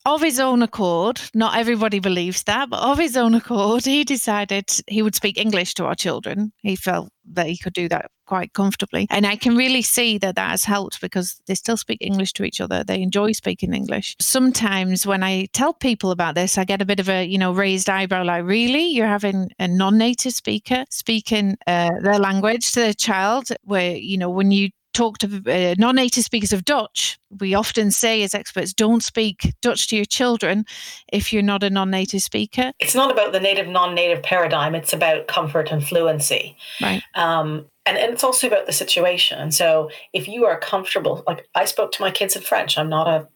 of 0.08 0.22
his 0.22 0.40
own 0.40 0.62
accord, 0.62 1.20
not 1.34 1.56
everybody 1.56 1.98
believes 1.98 2.42
that, 2.44 2.70
but 2.70 2.80
of 2.80 2.98
his 2.98 3.16
own 3.16 3.34
accord, 3.34 3.84
he 3.84 4.04
decided 4.04 4.70
he 4.86 5.02
would 5.02 5.14
speak 5.14 5.38
English 5.38 5.74
to 5.74 5.84
our 5.84 5.94
children. 5.94 6.52
He 6.62 6.76
felt 6.76 7.10
that 7.32 7.46
he 7.46 7.58
could 7.58 7.74
do 7.74 7.88
that 7.88 8.10
quite 8.26 8.52
comfortably. 8.52 9.06
And 9.10 9.26
I 9.26 9.36
can 9.36 9.56
really 9.56 9.82
see 9.82 10.18
that 10.18 10.36
that 10.36 10.50
has 10.50 10.64
helped 10.64 11.00
because 11.00 11.40
they 11.46 11.54
still 11.54 11.76
speak 11.76 11.98
English 12.00 12.32
to 12.34 12.44
each 12.44 12.60
other. 12.60 12.84
They 12.84 13.00
enjoy 13.00 13.32
speaking 13.32 13.74
English. 13.74 14.16
Sometimes 14.20 15.06
when 15.06 15.22
I 15.22 15.46
tell 15.52 15.72
people 15.72 16.10
about 16.10 16.34
this, 16.34 16.58
I 16.58 16.64
get 16.64 16.82
a 16.82 16.86
bit 16.86 17.00
of 17.00 17.08
a, 17.08 17.24
you 17.24 17.38
know, 17.38 17.52
raised 17.52 17.90
eyebrow 17.90 18.24
like, 18.24 18.44
really? 18.44 18.88
You're 18.88 19.06
having 19.06 19.50
a 19.58 19.68
non 19.68 19.98
native 19.98 20.32
speaker 20.32 20.84
speaking 20.90 21.56
uh, 21.66 21.90
their 22.02 22.18
language 22.18 22.72
to 22.72 22.80
their 22.80 22.94
child, 22.94 23.48
where, 23.62 23.96
you 23.96 24.18
know, 24.18 24.30
when 24.30 24.50
you 24.50 24.70
talk 24.92 25.18
to 25.18 25.26
uh, 25.46 25.74
non 25.78 25.96
native 25.96 26.24
speakers 26.24 26.52
of 26.52 26.64
Dutch, 26.64 27.18
we 27.40 27.54
often 27.54 27.90
say 27.90 28.22
as 28.22 28.34
experts, 28.34 28.72
don't 28.72 29.02
speak 29.02 29.54
Dutch 29.62 29.88
to 29.88 29.96
your 29.96 30.04
children 30.04 30.64
if 31.12 31.32
you're 31.32 31.42
not 31.42 31.62
a 31.62 31.70
non 31.70 31.90
native 31.90 32.22
speaker. 32.22 32.72
It's 32.78 32.94
not 32.94 33.10
about 33.10 33.32
the 33.32 33.40
native 33.40 33.68
non 33.68 33.94
native 33.94 34.22
paradigm, 34.22 34.74
it's 34.74 34.92
about 34.92 35.28
comfort 35.28 35.70
and 35.70 35.86
fluency. 35.86 36.56
Right. 36.80 37.02
Um, 37.14 37.66
and, 37.86 37.96
and 37.96 38.12
it's 38.12 38.24
also 38.24 38.46
about 38.46 38.66
the 38.66 38.72
situation. 38.72 39.38
And 39.38 39.54
so 39.54 39.90
if 40.12 40.28
you 40.28 40.44
are 40.44 40.58
comfortable, 40.58 41.24
like 41.26 41.48
I 41.54 41.64
spoke 41.64 41.92
to 41.92 42.02
my 42.02 42.10
kids 42.10 42.36
in 42.36 42.42
French, 42.42 42.76
I'm 42.76 42.90
not 42.90 43.08
a 43.08 43.28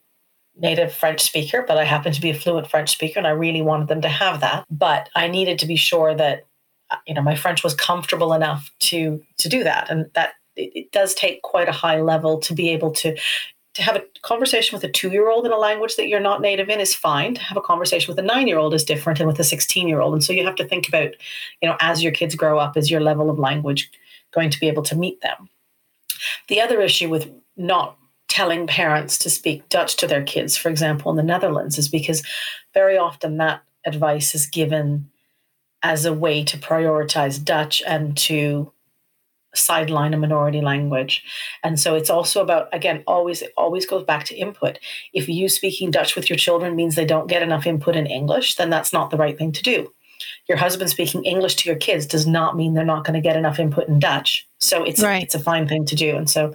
native 0.55 0.93
French 0.93 1.21
speaker, 1.21 1.65
but 1.67 1.77
I 1.77 1.83
happen 1.83 2.13
to 2.13 2.21
be 2.21 2.29
a 2.29 2.35
fluent 2.35 2.69
French 2.69 2.91
speaker 2.91 3.19
and 3.19 3.27
I 3.27 3.31
really 3.31 3.61
wanted 3.61 3.87
them 3.87 4.01
to 4.01 4.09
have 4.09 4.41
that. 4.41 4.65
But 4.69 5.09
I 5.15 5.27
needed 5.27 5.57
to 5.59 5.65
be 5.65 5.75
sure 5.75 6.13
that 6.15 6.45
uh, 6.91 6.97
you 7.07 7.13
know 7.13 7.21
my 7.21 7.35
French 7.35 7.63
was 7.63 7.73
comfortable 7.73 8.33
enough 8.33 8.71
to 8.81 9.23
to 9.39 9.49
do 9.49 9.63
that. 9.63 9.89
And 9.89 10.05
that 10.13 10.33
it, 10.55 10.71
it 10.75 10.91
does 10.91 11.13
take 11.13 11.41
quite 11.41 11.69
a 11.69 11.73
high 11.73 12.01
level 12.01 12.39
to 12.39 12.53
be 12.53 12.69
able 12.69 12.91
to 12.91 13.17
to 13.73 13.81
have 13.81 13.95
a 13.95 14.03
conversation 14.21 14.75
with 14.75 14.83
a 14.83 14.91
two 14.91 15.09
year 15.09 15.29
old 15.29 15.45
in 15.45 15.51
a 15.51 15.57
language 15.57 15.95
that 15.95 16.07
you're 16.07 16.19
not 16.19 16.41
native 16.41 16.69
in 16.69 16.79
is 16.79 16.93
fine. 16.93 17.33
To 17.35 17.41
have 17.41 17.57
a 17.57 17.61
conversation 17.61 18.11
with 18.11 18.19
a 18.19 18.27
nine 18.27 18.47
year 18.47 18.59
old 18.59 18.73
is 18.73 18.83
different, 18.83 19.19
and 19.19 19.27
with 19.27 19.39
a 19.39 19.43
16 19.43 19.87
year 19.87 19.99
old. 19.99 20.13
And 20.13 20.23
so 20.23 20.33
you 20.33 20.45
have 20.45 20.55
to 20.55 20.67
think 20.67 20.87
about, 20.87 21.13
you 21.61 21.67
know, 21.67 21.75
as 21.79 22.03
your 22.03 22.11
kids 22.11 22.35
grow 22.35 22.59
up, 22.59 22.77
is 22.77 22.91
your 22.91 23.01
level 23.01 23.29
of 23.29 23.39
language 23.39 23.89
going 24.31 24.49
to 24.51 24.59
be 24.59 24.67
able 24.67 24.83
to 24.83 24.95
meet 24.95 25.21
them? 25.21 25.49
The 26.49 26.61
other 26.61 26.81
issue 26.81 27.09
with 27.09 27.31
not 27.57 27.97
telling 28.27 28.67
parents 28.67 29.17
to 29.19 29.29
speak 29.29 29.67
Dutch 29.69 29.95
to 29.97 30.07
their 30.07 30.23
kids, 30.23 30.55
for 30.55 30.69
example, 30.69 31.11
in 31.11 31.17
the 31.17 31.23
Netherlands, 31.23 31.77
is 31.77 31.87
because 31.87 32.23
very 32.73 32.97
often 32.97 33.37
that 33.37 33.63
advice 33.85 34.33
is 34.33 34.47
given 34.47 35.09
as 35.81 36.05
a 36.05 36.13
way 36.13 36.43
to 36.43 36.57
prioritize 36.57 37.43
Dutch 37.43 37.83
and 37.85 38.15
to 38.17 38.71
sideline 39.55 40.13
a 40.13 40.17
minority 40.17 40.61
language. 40.61 41.23
And 41.63 41.79
so 41.79 41.95
it's 41.95 42.09
also 42.09 42.41
about 42.41 42.67
again 42.73 43.03
always 43.07 43.41
it 43.41 43.53
always 43.57 43.85
goes 43.85 44.03
back 44.03 44.25
to 44.25 44.35
input. 44.35 44.79
If 45.13 45.29
you 45.29 45.49
speaking 45.49 45.91
dutch 45.91 46.15
with 46.15 46.29
your 46.29 46.37
children 46.37 46.75
means 46.75 46.95
they 46.95 47.05
don't 47.05 47.29
get 47.29 47.43
enough 47.43 47.67
input 47.67 47.95
in 47.95 48.07
english 48.07 48.55
then 48.55 48.69
that's 48.69 48.93
not 48.93 49.09
the 49.09 49.17
right 49.17 49.37
thing 49.37 49.51
to 49.53 49.63
do. 49.63 49.93
Your 50.47 50.57
husband 50.57 50.89
speaking 50.89 51.23
english 51.23 51.55
to 51.55 51.69
your 51.69 51.77
kids 51.77 52.05
does 52.05 52.25
not 52.25 52.55
mean 52.55 52.73
they're 52.73 52.85
not 52.85 53.05
going 53.05 53.13
to 53.13 53.21
get 53.21 53.37
enough 53.37 53.59
input 53.59 53.87
in 53.87 53.99
dutch. 53.99 54.47
So 54.59 54.83
it's 54.83 55.03
Right. 55.03 55.23
it's 55.23 55.35
a 55.35 55.39
fine 55.39 55.67
thing 55.67 55.85
to 55.85 55.95
do. 55.95 56.15
And 56.15 56.29
so 56.29 56.53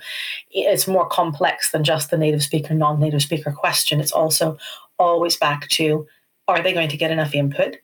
it's 0.51 0.89
more 0.89 1.07
complex 1.07 1.71
than 1.71 1.85
just 1.85 2.11
the 2.11 2.19
native 2.19 2.43
speaker 2.43 2.75
non-native 2.75 3.23
speaker 3.23 3.53
question. 3.53 4.01
It's 4.01 4.13
also 4.13 4.59
always 4.99 5.37
back 5.37 5.69
to 5.69 6.07
are 6.49 6.63
they 6.63 6.73
going 6.73 6.89
to 6.89 6.97
get 6.97 7.11
enough 7.11 7.35
input 7.35 7.77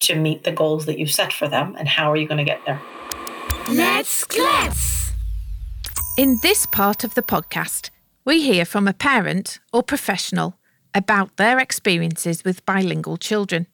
to 0.00 0.14
meet 0.14 0.44
the 0.44 0.52
goals 0.52 0.86
that 0.86 0.98
you've 0.98 1.10
set 1.10 1.32
for 1.32 1.48
them 1.48 1.74
and 1.78 1.88
how 1.88 2.10
are 2.10 2.16
you 2.16 2.28
going 2.28 2.38
to 2.38 2.44
get 2.44 2.60
there 2.66 2.80
Let's 3.68 4.24
klets. 4.24 5.12
In 6.16 6.38
this 6.40 6.64
part 6.64 7.04
of 7.04 7.14
the 7.14 7.22
podcast, 7.22 7.90
we 8.24 8.40
hear 8.40 8.64
from 8.64 8.88
a 8.88 8.94
parent 8.94 9.60
or 9.74 9.82
professional 9.82 10.56
about 10.94 11.36
their 11.36 11.58
experiences 11.58 12.44
with 12.44 12.64
bilingual 12.64 13.18
children. 13.18 13.66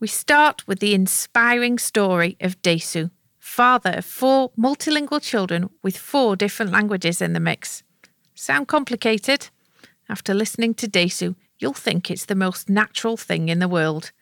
We 0.00 0.06
start 0.06 0.66
with 0.66 0.80
the 0.80 0.92
inspiring 0.92 1.78
story 1.78 2.36
of 2.42 2.60
Desu, 2.60 3.10
father 3.38 3.92
of 3.92 4.04
four 4.04 4.50
multilingual 4.50 5.22
children 5.22 5.70
with 5.82 5.96
four 5.96 6.36
different 6.36 6.70
languages 6.70 7.22
in 7.22 7.32
the 7.32 7.40
mix. 7.40 7.82
Sound 8.34 8.68
complicated? 8.68 9.48
After 10.10 10.34
listening 10.34 10.74
to 10.74 10.86
Desu, 10.86 11.36
you'll 11.58 11.72
think 11.72 12.10
it's 12.10 12.26
the 12.26 12.34
most 12.34 12.68
natural 12.68 13.16
thing 13.16 13.48
in 13.48 13.60
the 13.60 13.68
world. 13.68 14.12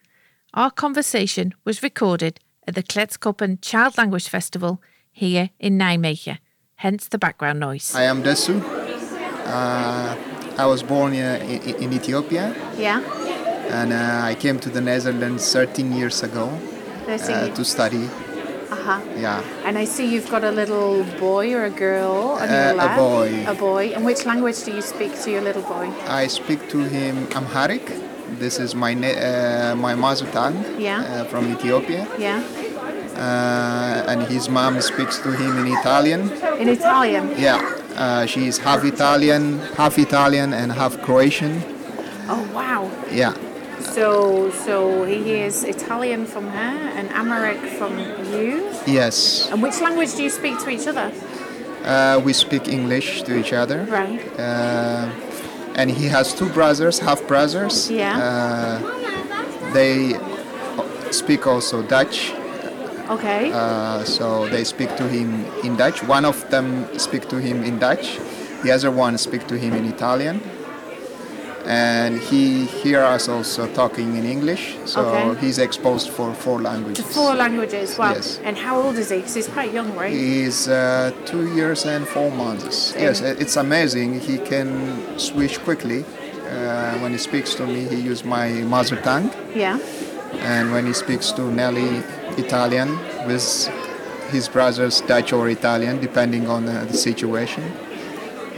Our 0.54 0.70
conversation 0.70 1.52
was 1.64 1.82
recorded 1.82 2.38
at 2.66 2.74
the 2.74 2.82
Kletskoppen 2.82 3.60
Child 3.60 3.98
Language 3.98 4.28
Festival 4.28 4.80
here 5.12 5.50
in 5.60 5.78
Nijmegen, 5.78 6.38
hence 6.76 7.08
the 7.08 7.18
background 7.18 7.60
noise. 7.60 7.94
I 7.94 8.02
am 8.04 8.22
Desu. 8.22 8.60
Uh, 9.46 10.16
I 10.56 10.66
was 10.66 10.82
born 10.82 11.12
uh, 11.12 11.38
in, 11.42 11.74
in 11.82 11.92
Ethiopia 11.92 12.54
Yeah, 12.78 13.00
and 13.70 13.92
uh, 13.92 14.20
I 14.30 14.34
came 14.34 14.58
to 14.60 14.70
the 14.70 14.80
Netherlands 14.80 15.52
13 15.52 15.92
years 15.92 16.22
ago 16.22 16.48
uh, 17.08 17.48
to 17.48 17.64
study. 17.64 18.04
uh-huh. 18.70 19.00
Yeah, 19.16 19.42
And 19.64 19.76
I 19.76 19.84
see 19.84 20.06
you've 20.06 20.30
got 20.30 20.44
a 20.44 20.50
little 20.50 21.04
boy 21.20 21.52
or 21.54 21.64
a 21.64 21.70
girl 21.70 22.38
on 22.40 22.48
Uh, 22.48 22.72
your 22.74 22.80
a 22.80 22.96
boy. 22.96 23.44
A 23.46 23.54
boy. 23.54 23.92
And 23.94 24.04
which 24.04 24.24
language 24.24 24.64
do 24.64 24.72
you 24.72 24.82
speak 24.82 25.12
to 25.22 25.30
your 25.30 25.42
little 25.42 25.62
boy? 25.62 25.90
I 26.08 26.26
speak 26.28 26.68
to 26.70 26.78
him 26.78 27.26
Amharic. 27.36 27.84
This 28.38 28.58
is 28.58 28.74
my 28.74 28.94
na- 28.94 29.08
uh, 29.30 29.74
my 29.76 29.94
mother 29.94 30.26
tongue 30.32 30.64
Yeah. 30.78 31.00
uh, 31.00 31.24
from 31.24 31.50
Ethiopia, 31.52 32.06
Yeah. 32.18 32.40
uh, 33.16 34.10
and 34.10 34.22
his 34.26 34.48
mom 34.48 34.80
speaks 34.80 35.18
to 35.18 35.30
him 35.32 35.58
in 35.62 35.66
Italian. 35.78 36.30
In 36.58 36.68
Italian. 36.68 37.24
Yeah, 37.38 37.60
uh, 37.96 38.26
she 38.26 38.46
is 38.48 38.58
half 38.58 38.84
Italian, 38.84 39.60
half 39.76 39.98
Italian, 39.98 40.52
and 40.52 40.72
half 40.72 41.00
Croatian. 41.02 41.62
Oh 42.28 42.42
wow. 42.54 42.90
Yeah, 43.12 43.34
So 43.94 44.50
so 44.66 45.04
he 45.04 45.18
hears 45.30 45.62
Italian 45.64 46.26
from 46.26 46.44
her 46.58 46.74
and 46.98 47.06
Amharic 47.20 47.60
from 47.78 47.92
you. 48.34 48.50
yes. 48.86 49.48
And 49.52 49.62
which 49.62 49.78
language 49.80 50.12
do 50.16 50.22
you 50.26 50.30
speak 50.30 50.58
to 50.64 50.68
each 50.70 50.86
other? 50.92 51.08
Uh, 51.84 52.18
we 52.26 52.32
speak 52.32 52.64
English 52.68 53.22
to 53.26 53.32
each 53.40 53.52
other. 53.52 53.78
Right. 54.00 54.20
And 55.74 55.90
he 55.90 56.06
has 56.06 56.32
two 56.34 56.48
brothers, 56.50 56.98
half 56.98 57.26
brothers. 57.26 57.90
Yeah. 57.90 58.18
Uh, 58.18 59.72
they 59.72 60.14
speak 61.10 61.46
also 61.46 61.82
Dutch, 61.82 62.32
Okay. 63.10 63.50
uh, 63.52 64.04
so 64.04 64.48
they 64.48 64.64
speak 64.64 64.96
to 64.96 65.08
him 65.08 65.44
in 65.62 65.76
Dutch. 65.76 66.02
One 66.04 66.24
of 66.24 66.48
them 66.50 66.86
speak 66.98 67.28
to 67.28 67.36
him 67.40 67.62
in 67.64 67.78
Dutch, 67.78 68.18
the 68.62 68.70
other 68.72 68.90
one 68.90 69.18
speak 69.18 69.46
to 69.48 69.56
him 69.58 69.74
in 69.74 69.84
Italian. 69.86 70.40
And 71.66 72.18
he 72.18 72.66
hear 72.66 73.02
us 73.02 73.28
also 73.28 73.66
talking 73.72 74.16
in 74.16 74.24
English, 74.26 74.76
so 74.84 75.00
Okay. 75.00 75.40
he's 75.46 75.58
exposed 75.58 76.10
for 76.10 76.34
four 76.34 76.60
languages. 76.60 77.04
Four 77.06 77.34
languages. 77.34 77.96
Wow. 77.98 78.12
Yes. 78.14 78.38
And 78.44 78.56
how 78.58 78.80
old 78.82 78.96
is 78.98 79.08
he? 79.10 79.16
Because 79.16 79.34
he's 79.34 79.48
quite 79.48 79.72
young, 79.72 79.94
right? 79.96 80.12
He's 80.12 80.68
uh, 80.68 81.10
two 81.24 81.54
years 81.54 81.86
and 81.86 82.06
four 82.06 82.30
months. 82.30 82.92
Yes, 82.98 83.20
it's 83.22 83.56
amazing. 83.56 84.20
He 84.20 84.36
can 84.38 84.68
switch 85.18 85.58
quickly. 85.64 86.04
Uh, 86.04 86.98
when 87.02 87.12
he 87.12 87.18
speaks 87.18 87.54
to 87.54 87.66
me, 87.66 87.84
he 87.88 87.96
uses 87.96 88.24
my 88.24 88.48
mother 88.74 88.96
tongue, 88.96 89.30
Yeah. 89.54 89.78
and 90.40 90.70
when 90.70 90.84
he 90.86 90.92
speaks 90.92 91.32
to 91.32 91.42
Nelly, 91.50 92.02
Italian 92.36 92.98
with 93.26 93.42
his 94.30 94.48
brothers 94.48 95.00
Dutch 95.00 95.32
or 95.32 95.48
Italian, 95.48 95.98
depending 96.00 96.46
on 96.46 96.68
uh, 96.68 96.84
the 96.90 96.96
situation. 96.96 97.64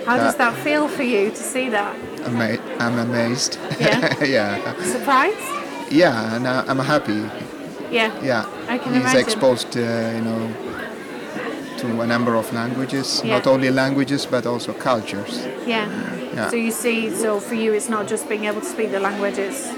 How 0.05 0.17
does 0.19 0.35
Uh, 0.35 0.39
that 0.39 0.55
feel 0.65 0.89
for 0.89 1.05
you 1.05 1.31
to 1.31 1.37
see 1.53 1.69
that? 1.71 1.95
Ama- 2.27 2.59
I'm 2.79 2.99
amazed. 2.99 3.59
Yeah? 3.81 4.25
yeah, 4.37 4.75
Surprised? 4.83 5.93
yeah, 5.93 6.37
and 6.37 6.47
I'm 6.47 6.79
happy. 6.79 7.23
Yeah. 7.91 8.11
Yeah, 8.23 8.45
I 8.69 8.79
can 8.79 8.93
he's 8.95 9.03
imagine. 9.03 9.21
exposed, 9.21 9.77
uh, 9.77 9.81
you 9.81 10.23
know, 10.23 10.53
to 11.79 12.01
a 12.01 12.07
number 12.07 12.35
of 12.35 12.53
languages. 12.53 13.23
Yeah. 13.25 13.37
Not 13.37 13.47
only 13.47 13.71
languages, 13.71 14.27
but 14.27 14.47
also 14.47 14.73
cultures. 14.73 15.47
Yeah. 15.67 15.89
Yeah. 16.35 16.51
So 16.51 16.57
you 16.57 16.71
see, 16.73 17.11
so 17.11 17.41
for 17.41 17.55
you, 17.55 17.73
it's 17.73 17.89
not 17.89 18.07
just 18.09 18.29
being 18.29 18.45
able 18.45 18.61
to 18.61 18.67
speak 18.67 18.91
the 18.91 19.01
language; 19.01 19.39
it's 19.39 19.69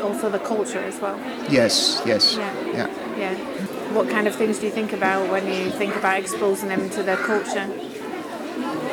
also 0.00 0.30
the 0.30 0.38
culture 0.38 0.80
as 0.80 0.98
well. 1.00 1.18
Yes, 1.50 2.02
yes, 2.06 2.36
Yeah. 2.36 2.52
yeah. 2.72 2.88
Yeah. 3.18 3.34
What 3.94 4.08
kind 4.10 4.26
of 4.26 4.34
things 4.34 4.58
do 4.58 4.66
you 4.66 4.72
think 4.72 4.92
about 4.92 5.30
when 5.30 5.46
you 5.46 5.70
think 5.70 5.94
about 5.96 6.18
exposing 6.18 6.68
them 6.68 6.90
to 6.90 7.02
their 7.02 7.16
culture? 7.16 7.66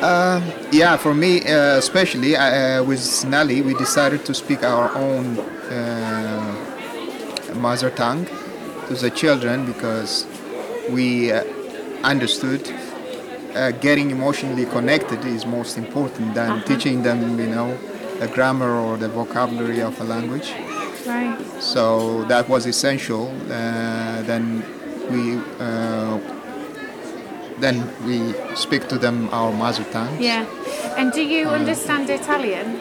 Yeah, 0.02 0.96
for 0.96 1.14
me, 1.14 1.40
uh, 1.42 1.78
especially 1.78 2.36
uh, 2.36 2.82
with 2.82 3.24
Nelly, 3.26 3.62
we 3.62 3.74
decided 3.74 4.24
to 4.26 4.34
speak 4.34 4.62
our 4.64 4.94
own 4.96 5.38
uh, 5.38 6.54
mother 7.54 7.90
tongue 7.90 8.26
to 8.88 8.94
the 8.94 9.10
children 9.10 9.66
because 9.66 10.26
we 10.90 11.32
uh, 11.32 11.44
understood 12.02 12.62
uh, 13.54 13.70
getting 13.80 14.10
emotionally 14.10 14.66
connected 14.66 15.24
is 15.24 15.46
most 15.46 15.78
important 15.78 16.34
than 16.34 16.50
Uh-huh. 16.50 16.64
teaching 16.66 17.02
them, 17.02 17.38
you 17.38 17.46
know, 17.46 17.76
the 18.20 18.28
grammar 18.28 18.72
or 18.86 18.96
the 18.96 19.08
vocabulary 19.08 19.80
of 19.80 19.98
a 20.00 20.04
language. 20.04 20.52
Right. 21.06 21.38
So 21.60 22.24
that 22.24 22.48
was 22.48 22.66
essential. 22.66 23.28
Uh, 23.50 24.22
then 24.30 24.62
we 25.10 25.38
uh, 25.60 26.18
then 27.58 27.88
we 28.06 28.34
speak 28.54 28.88
to 28.88 28.98
them 28.98 29.28
our 29.32 29.52
mother 29.52 29.84
tongue. 29.84 30.20
Yeah. 30.20 30.46
And 30.96 31.12
do 31.12 31.22
you 31.22 31.48
understand 31.48 32.10
Italian? 32.10 32.80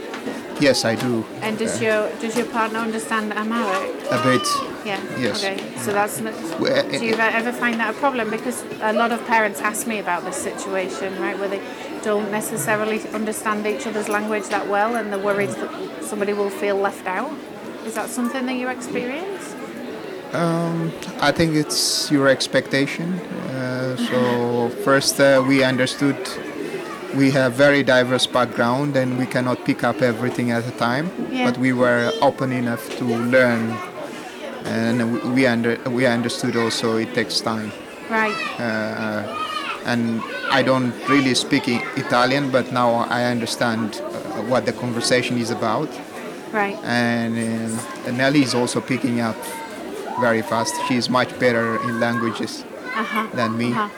Yes, 0.60 0.86
I 0.86 0.96
do. 0.96 1.26
And 1.42 1.58
does 1.58 1.82
your 1.82 2.10
does 2.20 2.38
your 2.38 2.46
partner 2.46 2.80
understand 2.80 3.34
Amharic? 3.34 3.90
A 4.12 4.24
bit. 4.24 4.48
Yeah. 4.86 5.02
Yes. 5.18 5.44
Okay. 5.44 5.58
So 5.78 5.92
mm. 5.92 5.94
that's 5.94 6.20
not, 6.20 6.34
Well, 6.60 6.74
eh, 6.74 7.00
do 7.00 7.06
you 7.06 7.16
eh, 7.16 7.32
ever 7.34 7.52
find 7.52 7.80
that 7.80 7.96
a 7.96 7.98
problem? 7.98 8.30
Because 8.30 8.64
a 8.82 8.94
lot 8.94 9.12
of 9.12 9.26
parents 9.26 9.62
ask 9.62 9.88
me 9.88 10.00
about 10.00 10.24
this 10.26 10.38
situation, 10.38 11.20
right, 11.22 11.38
where 11.40 11.50
they 11.50 11.62
don't 12.04 12.32
necessarily 12.32 13.00
understand 13.10 13.66
each 13.66 13.88
other's 13.88 14.10
language 14.10 14.48
that 14.50 14.68
well, 14.68 14.96
and 14.96 15.12
they're 15.12 15.20
worried 15.20 15.50
that 15.50 16.04
somebody 16.04 16.34
will 16.34 16.50
feel 16.50 16.76
left 16.76 17.08
out. 17.08 17.32
Is 17.86 17.96
that 17.96 18.10
something 18.10 18.46
that 18.46 18.56
you 18.56 18.70
experience? 18.70 19.53
I 20.34 21.32
think 21.32 21.56
it's 21.56 22.10
your 22.12 22.28
expectation. 22.28 23.14
Uh, 23.14 23.96
so 23.98 24.70
first, 24.84 25.20
uh, 25.20 25.44
we 25.48 25.64
understood 25.64 26.18
we 27.16 27.30
have 27.30 27.54
very 27.54 27.84
diverse 27.84 28.26
background 28.26 28.96
and 28.96 29.20
we 29.20 29.28
cannot 29.28 29.64
pick 29.66 29.84
up 29.84 30.02
everything 30.02 30.50
at 30.52 30.68
a 30.68 30.72
time. 30.72 31.12
Yeah. 31.32 31.46
But 31.52 31.60
we 31.60 31.72
were 31.72 32.12
open 32.22 32.52
enough 32.52 32.90
to 32.98 33.06
learn, 33.06 33.72
and 34.66 35.14
we- 35.14 35.30
we 35.36 35.48
under 35.48 35.78
we 35.90 36.06
understood 36.08 36.56
also 36.56 36.98
it 36.98 37.14
takes 37.14 37.40
time. 37.42 37.72
Right. 38.10 38.36
Uh, 38.60 39.24
and 39.86 40.24
I 40.50 40.64
don't 40.64 40.94
really 41.08 41.36
speak 41.36 41.68
Italian, 41.98 42.50
but 42.50 42.72
now 42.72 42.90
I 43.10 43.26
understand 43.26 44.02
uh, 44.02 44.42
what 44.50 44.66
the 44.66 44.74
conversation 44.74 45.38
is 45.38 45.52
about. 45.52 45.90
Right. 46.52 46.78
And 46.84 47.38
uh, 48.08 48.12
Nelly 48.12 48.42
is 48.42 48.54
also 48.56 48.82
picking 48.82 49.20
up 49.22 49.36
very 50.20 50.42
fast. 50.42 50.74
She's 50.88 51.10
much 51.10 51.30
better 51.40 51.76
in 51.84 52.00
languages 52.00 52.64
Uh-huh. 52.96 53.26
than 53.34 53.58
me. 53.58 53.72
Uh-huh. 53.72 53.90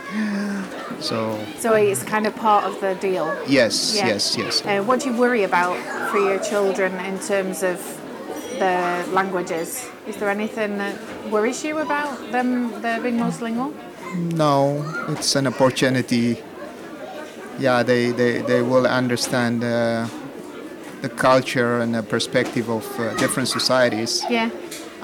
So 1.01 1.37
So 1.59 1.73
it's 1.73 2.03
kind 2.03 2.25
of 2.27 2.33
part 2.35 2.63
of 2.65 2.79
the 2.79 2.95
deal. 2.95 3.27
yes, 3.47 3.93
Yeah. 3.95 4.07
yes, 4.13 4.37
yes. 4.37 4.61
Uh, 4.65 4.81
what 4.87 4.99
do 5.01 5.09
you 5.09 5.17
worry 5.17 5.43
about 5.43 5.75
for 6.11 6.19
your 6.19 6.39
children 6.39 6.93
in 7.05 7.19
terms 7.19 7.63
of 7.63 7.77
the 8.59 9.03
languages? 9.11 9.89
Is 10.07 10.15
there 10.15 10.29
anything 10.29 10.77
that 10.77 10.95
worries 11.29 11.63
you 11.65 11.77
about 11.79 12.31
them 12.31 12.71
they're 12.81 13.01
being 13.01 13.19
multilingual? 13.19 13.73
No, 14.37 14.83
it's 15.09 15.35
an 15.35 15.47
opportunity. 15.47 16.37
Yeah, 17.59 17.83
they, 17.83 18.11
they, 18.11 18.41
they 18.41 18.61
will 18.61 18.87
understand 18.87 19.63
uh, 19.63 20.07
the 21.01 21.09
culture 21.09 21.79
and 21.81 21.93
the 21.95 22.03
perspective 22.03 22.69
of 22.69 22.85
uh, 22.99 23.13
different 23.15 23.49
societies. 23.49 24.23
Yeah, 24.29 24.49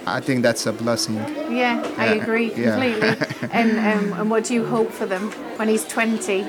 I 0.05 0.19
think 0.19 0.41
that's 0.43 0.65
a 0.65 0.73
blessing. 0.73 1.15
yeah, 1.49 1.81
I 1.97 2.05
Yeah, 2.05 2.23
agree 2.23 2.53
yeah. 2.53 2.71
completely. 2.71 3.49
and 3.51 3.79
um, 3.79 4.19
and 4.19 4.29
what 4.29 4.43
do 4.45 4.53
you 4.53 4.65
hope 4.65 4.91
for 4.91 5.05
them 5.05 5.31
when 5.57 5.67
he's 5.69 5.85
twenty? 5.87 6.43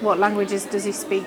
What 0.00 0.18
languages 0.18 0.64
does 0.66 0.84
he 0.84 0.92
speak? 0.92 1.26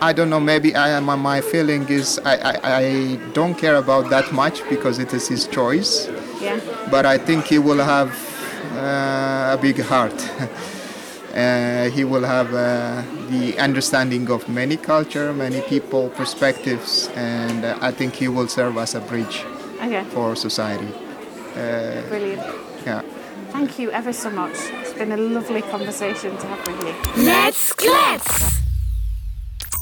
I 0.00 0.12
don't 0.12 0.28
know. 0.28 0.40
Maybe 0.40 0.76
I, 0.76 1.00
my, 1.00 1.16
my 1.16 1.40
feeling 1.40 1.88
is 1.88 2.18
I, 2.24 2.36
I, 2.36 2.60
I 2.78 3.16
don't 3.32 3.54
care 3.54 3.76
about 3.76 4.10
that 4.10 4.30
much 4.32 4.62
because 4.68 4.98
it 4.98 5.14
is 5.14 5.26
his 5.28 5.46
choice. 5.46 6.08
Yeah, 6.40 6.60
But 6.90 7.06
I 7.06 7.16
think 7.18 7.46
he 7.46 7.58
will 7.58 7.82
have 7.82 8.10
uh, 8.74 9.56
a 9.56 9.58
big 9.60 9.80
heart. 9.80 10.14
uh, 11.36 11.90
he 11.90 12.02
will 12.04 12.24
have 12.24 12.54
uh, 12.54 13.02
the 13.28 13.58
understanding 13.58 14.30
of 14.30 14.48
many 14.48 14.76
culture, 14.76 15.32
many 15.34 15.60
people, 15.62 16.08
perspectives, 16.10 17.08
and 17.14 17.64
uh, 17.64 17.78
I 17.82 17.92
think 17.92 18.14
he 18.14 18.28
will 18.28 18.48
serve 18.48 18.78
as 18.78 18.94
a 18.94 19.00
bridge 19.00 19.44
okay, 19.82 20.02
for 20.04 20.34
society. 20.34 20.88
brilliant. 21.54 22.40
Yeah. 22.86 23.02
Thank 23.50 23.78
you 23.78 23.90
ever 23.90 24.12
so 24.12 24.30
much. 24.30 24.56
It's 24.80 24.92
been 24.94 25.12
a 25.12 25.16
lovely 25.16 25.62
conversation 25.62 26.36
to 26.38 26.46
have 26.46 26.66
with 26.66 26.80
you. 26.86 27.24
Let's 27.24 27.72
klets! 27.74 28.62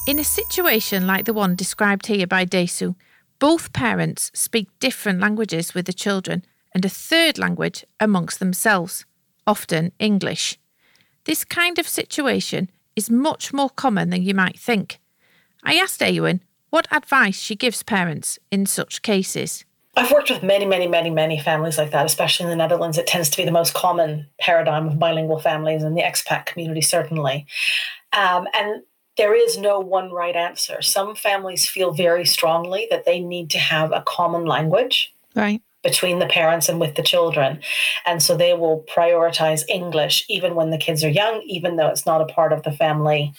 In 0.07 0.19
a 0.19 0.25
situation 0.25 1.07
like 1.07 1.25
the 1.25 1.33
one 1.33 1.55
described 1.55 2.07
here 2.07 2.27
by 2.27 2.45
Desu, 2.45 2.95
both 3.39 3.73
parents 3.73 4.31
speak 4.35 4.69
different 4.81 5.21
languages 5.21 5.75
with 5.75 5.87
the 5.87 5.93
children 5.93 6.45
and 6.73 6.85
a 6.85 6.89
third 6.89 7.39
language 7.39 7.85
amongst 8.01 8.39
themselves, 8.39 9.07
often 9.47 9.93
English. 9.99 10.59
This 11.25 11.45
kind 11.45 11.79
of 11.79 11.89
situation 11.89 12.71
is 12.97 13.11
much 13.11 13.53
more 13.53 13.71
common 13.71 14.11
than 14.11 14.23
you 14.23 14.35
might 14.35 14.59
think. 14.59 15.01
I 15.63 15.75
asked 15.75 16.01
Eowyn 16.01 16.41
what 16.71 16.87
advice 16.93 17.39
she 17.41 17.57
gives 17.57 17.83
parents 17.83 18.39
in 18.51 18.67
such 18.67 19.03
cases. 19.03 19.65
I've 19.97 20.11
worked 20.11 20.31
with 20.31 20.43
many, 20.43 20.67
many, 20.67 20.89
many, 20.89 21.09
many 21.09 21.39
families 21.39 21.79
like 21.79 21.93
that, 21.93 22.05
especially 22.05 22.45
in 22.45 22.51
the 22.51 22.57
Netherlands. 22.57 22.99
It 22.99 23.07
tends 23.07 23.31
to 23.31 23.37
be 23.37 23.45
the 23.45 23.53
most 23.53 23.75
common 23.75 24.27
paradigm 24.41 24.89
of 24.89 24.99
bilingual 24.99 25.39
families 25.39 25.85
in 25.85 25.95
the 25.95 26.03
expat 26.03 26.47
community, 26.47 26.81
certainly. 26.81 27.47
Um, 28.13 28.49
and 28.55 28.83
there 29.17 29.35
is 29.35 29.57
no 29.57 29.79
one 29.79 30.11
right 30.11 30.35
answer. 30.35 30.83
Some 30.83 31.15
families 31.15 31.69
feel 31.69 31.93
very 31.93 32.27
strongly 32.27 32.89
that 32.91 33.05
they 33.05 33.21
need 33.21 33.51
to 33.51 33.59
have 33.59 33.93
a 33.93 34.03
common 34.03 34.45
language 34.47 35.15
Right. 35.35 35.63
Between 35.85 36.19
the 36.19 36.27
parents 36.27 36.69
and 36.69 36.81
with 36.81 36.97
the 36.97 37.03
children. 37.03 37.61
And 38.07 38.21
so 38.21 38.37
they 38.37 38.55
will 38.55 38.85
prioritize 38.93 39.63
English 39.69 40.25
even 40.29 40.57
when 40.57 40.71
the 40.71 40.79
kids 40.79 41.05
are 41.05 41.09
young, 41.09 41.43
even 41.47 41.77
though 41.77 41.89
it's 41.89 42.07
not 42.07 42.23
a 42.23 42.33
part 42.33 42.53
of 42.53 42.65
the 42.65 42.73
family, 42.73 43.33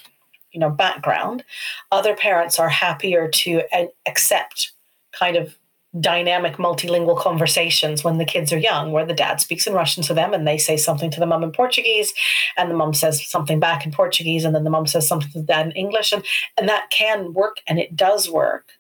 you 0.52 0.60
know, 0.62 0.70
background. 0.70 1.44
Other 1.92 2.16
parents 2.16 2.60
are 2.60 2.70
happier 2.70 3.28
to 3.28 3.64
uh, 3.74 3.88
accept 4.08 4.72
kind 5.12 5.36
of 5.36 5.58
dynamic 6.00 6.58
multilingual 6.58 7.18
conversations 7.18 8.04
when 8.04 8.18
the 8.18 8.26
kids 8.26 8.52
are 8.52 8.58
young, 8.58 8.92
where 8.92 9.06
the 9.06 9.14
dad 9.14 9.40
speaks 9.40 9.66
in 9.66 9.74
Russian 9.74 10.04
to 10.04 10.14
them 10.14 10.34
and 10.34 10.46
they 10.46 10.58
say 10.58 10.78
something 10.78 11.10
to 11.12 11.20
the 11.20 11.26
mum 11.26 11.44
in 11.44 11.52
Portuguese, 11.52 12.14
and 12.58 12.70
the 12.70 12.76
mum 12.76 12.94
says 12.94 13.26
something 13.26 13.60
back 13.60 13.86
in 13.86 13.92
Portuguese, 13.92 14.44
and 14.44 14.54
then 14.54 14.66
the 14.66 14.70
mum 14.70 14.88
says 14.88 15.08
something 15.08 15.32
to 15.32 15.40
the 15.40 15.46
dad 15.46 15.68
in 15.68 15.72
English. 15.72 16.12
And, 16.12 16.24
and 16.58 16.68
that 16.68 16.90
can 16.90 17.34
work, 17.34 17.58
and 17.68 17.80
it 17.80 17.96
does 17.96 18.30
work 18.30 18.72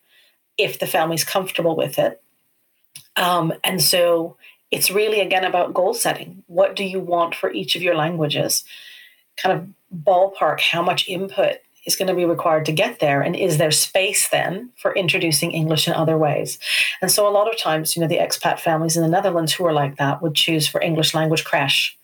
if 0.57 0.79
the 0.79 0.87
family's 0.87 1.23
comfortable 1.23 1.75
with 1.75 1.97
it. 1.97 2.21
Um, 3.15 3.53
and 3.63 3.81
so 3.81 4.37
it's 4.71 4.91
really 4.91 5.21
again 5.21 5.45
about 5.45 5.73
goal 5.73 5.93
setting. 5.93 6.43
What 6.47 6.75
do 6.75 6.83
you 6.83 6.99
want 6.99 7.35
for 7.35 7.51
each 7.51 7.75
of 7.75 7.81
your 7.81 7.95
languages? 7.95 8.63
Kind 9.37 9.57
of 9.57 10.03
ballpark 10.03 10.59
how 10.59 10.81
much 10.81 11.07
input 11.07 11.57
is 11.85 11.95
going 11.95 12.07
to 12.07 12.15
be 12.15 12.25
required 12.25 12.65
to 12.65 12.71
get 12.71 12.99
there, 12.99 13.21
and 13.21 13.35
is 13.35 13.57
there 13.57 13.71
space 13.71 14.29
then 14.29 14.71
for 14.75 14.93
introducing 14.95 15.51
English 15.51 15.87
in 15.87 15.93
other 15.93 16.17
ways? 16.17 16.57
And 17.01 17.11
so 17.11 17.27
a 17.27 17.29
lot 17.29 17.51
of 17.51 17.59
times, 17.59 17.95
you 17.95 18.01
know, 18.01 18.07
the 18.07 18.17
expat 18.17 18.59
families 18.59 18.97
in 18.97 19.03
the 19.03 19.09
Netherlands 19.09 19.53
who 19.53 19.65
are 19.65 19.73
like 19.73 19.97
that 19.97 20.21
would 20.21 20.33
choose 20.33 20.67
for 20.67 20.81
English 20.81 21.13
language 21.13 21.43
crash 21.43 21.95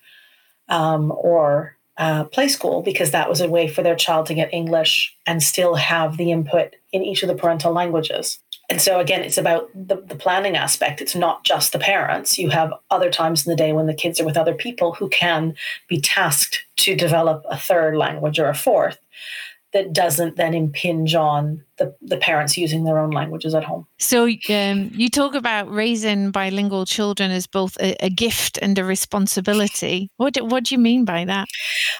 um, 0.70 1.12
or 1.18 1.76
uh, 1.98 2.24
play 2.26 2.48
school 2.48 2.82
because 2.82 3.12
that 3.12 3.30
was 3.30 3.42
a 3.42 3.50
way 3.50 3.68
for 3.68 3.84
their 3.84 3.96
child 3.96 4.26
to 4.28 4.34
get 4.34 4.54
English 4.54 5.16
and 5.26 5.44
still 5.44 5.76
have 5.76 6.18
the 6.18 6.32
input 6.32 6.76
in 6.92 7.04
each 7.04 7.24
of 7.24 7.28
the 7.28 7.36
parental 7.36 7.74
languages. 7.74 8.40
And 8.72 8.82
so 8.82 9.02
again, 9.02 9.22
it's 9.22 9.38
about 9.38 9.70
the, 9.76 9.98
the 9.98 10.16
planning 10.16 10.56
aspect. 10.56 11.02
It's 11.02 11.14
not 11.14 11.44
just 11.44 11.74
the 11.74 11.78
parents. 11.78 12.38
You 12.38 12.50
have 12.52 12.72
other 12.90 13.12
times 13.12 13.46
in 13.46 13.52
the 13.52 13.58
day 13.58 13.74
when 13.74 13.86
the 13.86 13.94
kids 13.94 14.18
are 14.22 14.26
with 14.26 14.38
other 14.38 14.54
people 14.54 14.94
who 14.94 15.10
can 15.10 15.56
be 15.90 16.00
tasked 16.00 16.64
to 16.78 16.96
develop 16.96 17.44
a 17.50 17.58
third 17.58 17.98
language 17.98 18.40
or 18.40 18.48
a 18.48 18.56
fourth 18.56 18.98
that 19.74 19.94
doesn't 19.94 20.36
then 20.36 20.54
impinge 20.54 21.16
on 21.16 21.64
the, 21.78 21.96
the 22.02 22.18
parents 22.18 22.58
using 22.58 22.84
their 22.84 23.00
own 23.00 23.12
languages 23.12 23.56
at 23.56 23.64
home. 23.64 23.88
So 23.98 24.26
um, 24.26 24.92
you 24.94 25.10
talk 25.10 25.34
about 25.34 25.72
raising 25.72 26.32
bilingual 26.32 26.86
children 26.86 27.32
as 27.32 27.48
both 27.48 27.78
a, 27.80 27.96
a 28.06 28.10
gift 28.10 28.60
and 28.62 28.78
a 28.78 28.84
responsibility. 28.84 30.10
What 30.18 30.34
do, 30.34 30.46
what 30.46 30.66
do 30.66 30.76
you 30.76 30.80
mean 30.80 31.06
by 31.06 31.26
that? 31.26 31.48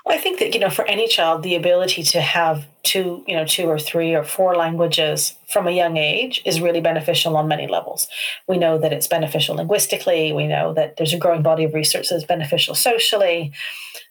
Well, 0.06 0.18
I 0.18 0.22
think 0.22 0.40
that 0.40 0.54
you 0.54 0.60
know, 0.60 0.70
for 0.70 0.86
any 0.86 1.08
child, 1.08 1.44
the 1.44 1.56
ability 1.56 2.04
to 2.04 2.22
have 2.22 2.68
two, 2.84 3.24
you 3.28 3.36
know, 3.36 3.46
two 3.46 3.68
or 3.68 3.80
three 3.80 4.14
or 4.14 4.24
four 4.24 4.56
languages 4.56 5.36
from 5.50 5.68
a 5.68 5.72
young 5.72 5.98
age 5.98 6.42
is 6.46 6.62
really 6.62 6.82
beneficial 6.82 7.38
on 7.38 7.48
many 7.48 7.68
levels. 7.68 8.08
We 8.48 8.58
know 8.58 8.78
that 8.80 8.94
it's 8.94 9.08
beneficial 9.08 9.56
linguistically. 9.56 10.34
We 10.34 10.48
know 10.48 10.74
that 10.74 10.98
there's 10.98 11.14
a 11.14 11.18
growing 11.18 11.42
body 11.42 11.64
of 11.64 11.74
research 11.74 12.10
that's 12.10 12.26
beneficial 12.26 12.76
socially. 12.76 13.54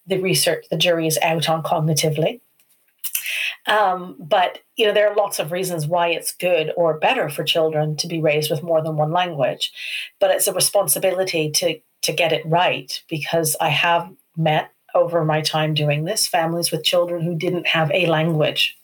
The 0.06 0.18
research, 0.18 0.66
the 0.70 0.76
jury 0.76 1.06
is 1.06 1.18
out 1.22 1.48
on 1.48 1.62
cognitively. 1.62 2.40
Um, 3.70 4.16
but 4.18 4.58
you 4.76 4.86
know, 4.86 4.92
there 4.92 5.08
are 5.10 5.14
lots 5.16 5.38
of 5.38 5.52
reasons 5.52 5.86
why 5.86 6.08
it's 6.08 6.34
good 6.34 6.72
or 6.76 6.98
better 6.98 7.28
for 7.28 7.44
children 7.44 7.96
to 7.96 8.06
be 8.08 8.20
raised 8.20 8.50
with 8.50 8.62
more 8.62 8.82
than 8.82 8.96
one 8.96 9.12
language. 9.12 9.72
But 10.18 10.30
it's 10.32 10.48
a 10.48 10.52
responsibility 10.54 11.50
to 11.52 11.80
to 12.02 12.12
get 12.12 12.32
it 12.32 12.44
right 12.46 13.02
because 13.08 13.56
I 13.60 13.68
have 13.68 14.10
met 14.36 14.72
over 14.94 15.24
my 15.24 15.40
time 15.42 15.74
doing 15.74 16.04
this 16.04 16.26
families 16.26 16.72
with 16.72 16.82
children 16.82 17.22
who 17.22 17.34
didn't 17.34 17.66
have 17.66 17.90
a 17.92 18.06
language 18.06 18.76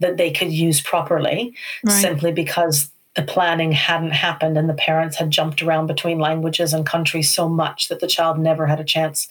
that 0.00 0.16
they 0.16 0.30
could 0.30 0.52
use 0.52 0.80
properly 0.80 1.54
Right. 1.84 2.00
simply 2.00 2.32
because 2.32 2.90
the 3.14 3.22
planning 3.22 3.72
hadn't 3.72 4.12
happened 4.12 4.56
and 4.56 4.68
the 4.68 4.74
parents 4.74 5.16
had 5.16 5.30
jumped 5.30 5.60
around 5.60 5.86
between 5.88 6.18
languages 6.18 6.72
and 6.72 6.86
countries 6.86 7.30
so 7.30 7.48
much 7.48 7.88
that 7.88 8.00
the 8.00 8.06
child 8.06 8.38
never 8.38 8.66
had 8.66 8.80
a 8.80 8.84
chance 8.84 9.28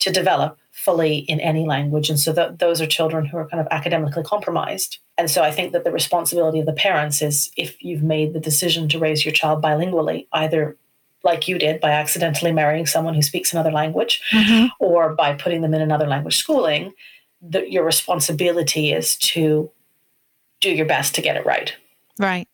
to 0.00 0.10
develop 0.10 0.58
fully 0.80 1.18
in 1.18 1.40
any 1.40 1.66
language. 1.66 2.08
And 2.08 2.18
so 2.18 2.32
th- 2.32 2.52
those 2.56 2.80
are 2.80 2.86
children 2.86 3.26
who 3.26 3.36
are 3.36 3.46
kind 3.46 3.60
of 3.60 3.68
academically 3.70 4.22
compromised. 4.22 4.98
And 5.18 5.30
so 5.30 5.42
I 5.42 5.50
think 5.50 5.72
that 5.72 5.84
the 5.84 5.92
responsibility 5.92 6.58
of 6.58 6.66
the 6.66 6.72
parents 6.72 7.20
is 7.20 7.50
if 7.56 7.76
you've 7.84 8.02
made 8.02 8.32
the 8.32 8.40
decision 8.40 8.88
to 8.88 8.98
raise 8.98 9.24
your 9.24 9.32
child 9.32 9.62
bilingually, 9.62 10.26
either 10.32 10.78
like 11.22 11.46
you 11.46 11.58
did 11.58 11.80
by 11.80 11.90
accidentally 11.90 12.50
marrying 12.50 12.86
someone 12.86 13.12
who 13.14 13.20
speaks 13.20 13.52
another 13.52 13.70
language 13.70 14.22
mm-hmm. 14.32 14.68
or 14.78 15.14
by 15.14 15.34
putting 15.34 15.60
them 15.60 15.74
in 15.74 15.82
another 15.82 16.06
language 16.06 16.38
schooling, 16.38 16.92
that 17.42 17.70
your 17.70 17.84
responsibility 17.84 18.92
is 18.92 19.16
to 19.16 19.70
do 20.60 20.70
your 20.70 20.86
best 20.86 21.14
to 21.14 21.20
get 21.20 21.36
it 21.36 21.44
right. 21.44 21.74
Right. 22.20 22.46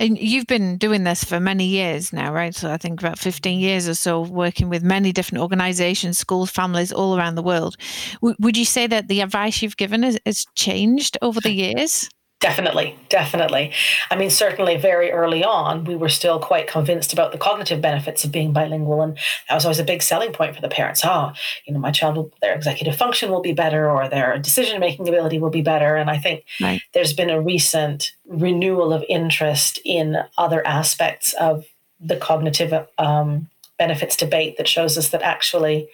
And 0.00 0.18
you've 0.18 0.48
been 0.48 0.78
doing 0.78 1.04
this 1.04 1.22
for 1.22 1.38
many 1.38 1.64
years 1.66 2.12
now, 2.12 2.32
right? 2.32 2.52
So 2.52 2.72
I 2.72 2.76
think 2.76 3.00
about 3.00 3.20
15 3.20 3.60
years 3.60 3.88
or 3.88 3.94
so, 3.94 4.20
working 4.22 4.68
with 4.68 4.82
many 4.82 5.12
different 5.12 5.42
organizations, 5.42 6.18
schools, 6.18 6.50
families 6.50 6.92
all 6.92 7.16
around 7.16 7.36
the 7.36 7.42
world. 7.42 7.76
W- 8.20 8.34
would 8.40 8.56
you 8.56 8.64
say 8.64 8.88
that 8.88 9.06
the 9.06 9.20
advice 9.20 9.62
you've 9.62 9.76
given 9.76 10.02
has, 10.02 10.18
has 10.26 10.44
changed 10.56 11.18
over 11.22 11.40
the 11.40 11.52
years? 11.52 12.08
Definitely, 12.42 12.96
definitely. 13.08 13.70
I 14.10 14.16
mean, 14.16 14.28
certainly 14.28 14.76
very 14.76 15.12
early 15.12 15.44
on, 15.44 15.84
we 15.84 15.94
were 15.94 16.08
still 16.08 16.40
quite 16.40 16.66
convinced 16.66 17.12
about 17.12 17.30
the 17.30 17.38
cognitive 17.38 17.80
benefits 17.80 18.24
of 18.24 18.32
being 18.32 18.52
bilingual. 18.52 19.00
And 19.00 19.16
that 19.48 19.54
was 19.54 19.64
always 19.64 19.78
a 19.78 19.84
big 19.84 20.02
selling 20.02 20.32
point 20.32 20.56
for 20.56 20.60
the 20.60 20.68
parents. 20.68 21.02
Oh, 21.04 21.32
you 21.64 21.72
know, 21.72 21.78
my 21.78 21.92
child, 21.92 22.16
will, 22.16 22.32
their 22.42 22.56
executive 22.56 22.96
function 22.96 23.30
will 23.30 23.42
be 23.42 23.52
better 23.52 23.88
or 23.88 24.08
their 24.08 24.36
decision 24.38 24.80
making 24.80 25.08
ability 25.08 25.38
will 25.38 25.50
be 25.50 25.62
better. 25.62 25.94
And 25.94 26.10
I 26.10 26.18
think 26.18 26.42
right. 26.60 26.82
there's 26.94 27.12
been 27.12 27.30
a 27.30 27.40
recent 27.40 28.10
renewal 28.26 28.92
of 28.92 29.04
interest 29.08 29.78
in 29.84 30.16
other 30.36 30.66
aspects 30.66 31.34
of 31.34 31.64
the 32.00 32.16
cognitive 32.16 32.88
um, 32.98 33.48
benefits 33.78 34.16
debate 34.16 34.56
that 34.56 34.66
shows 34.66 34.98
us 34.98 35.10
that 35.10 35.22
actually 35.22 35.88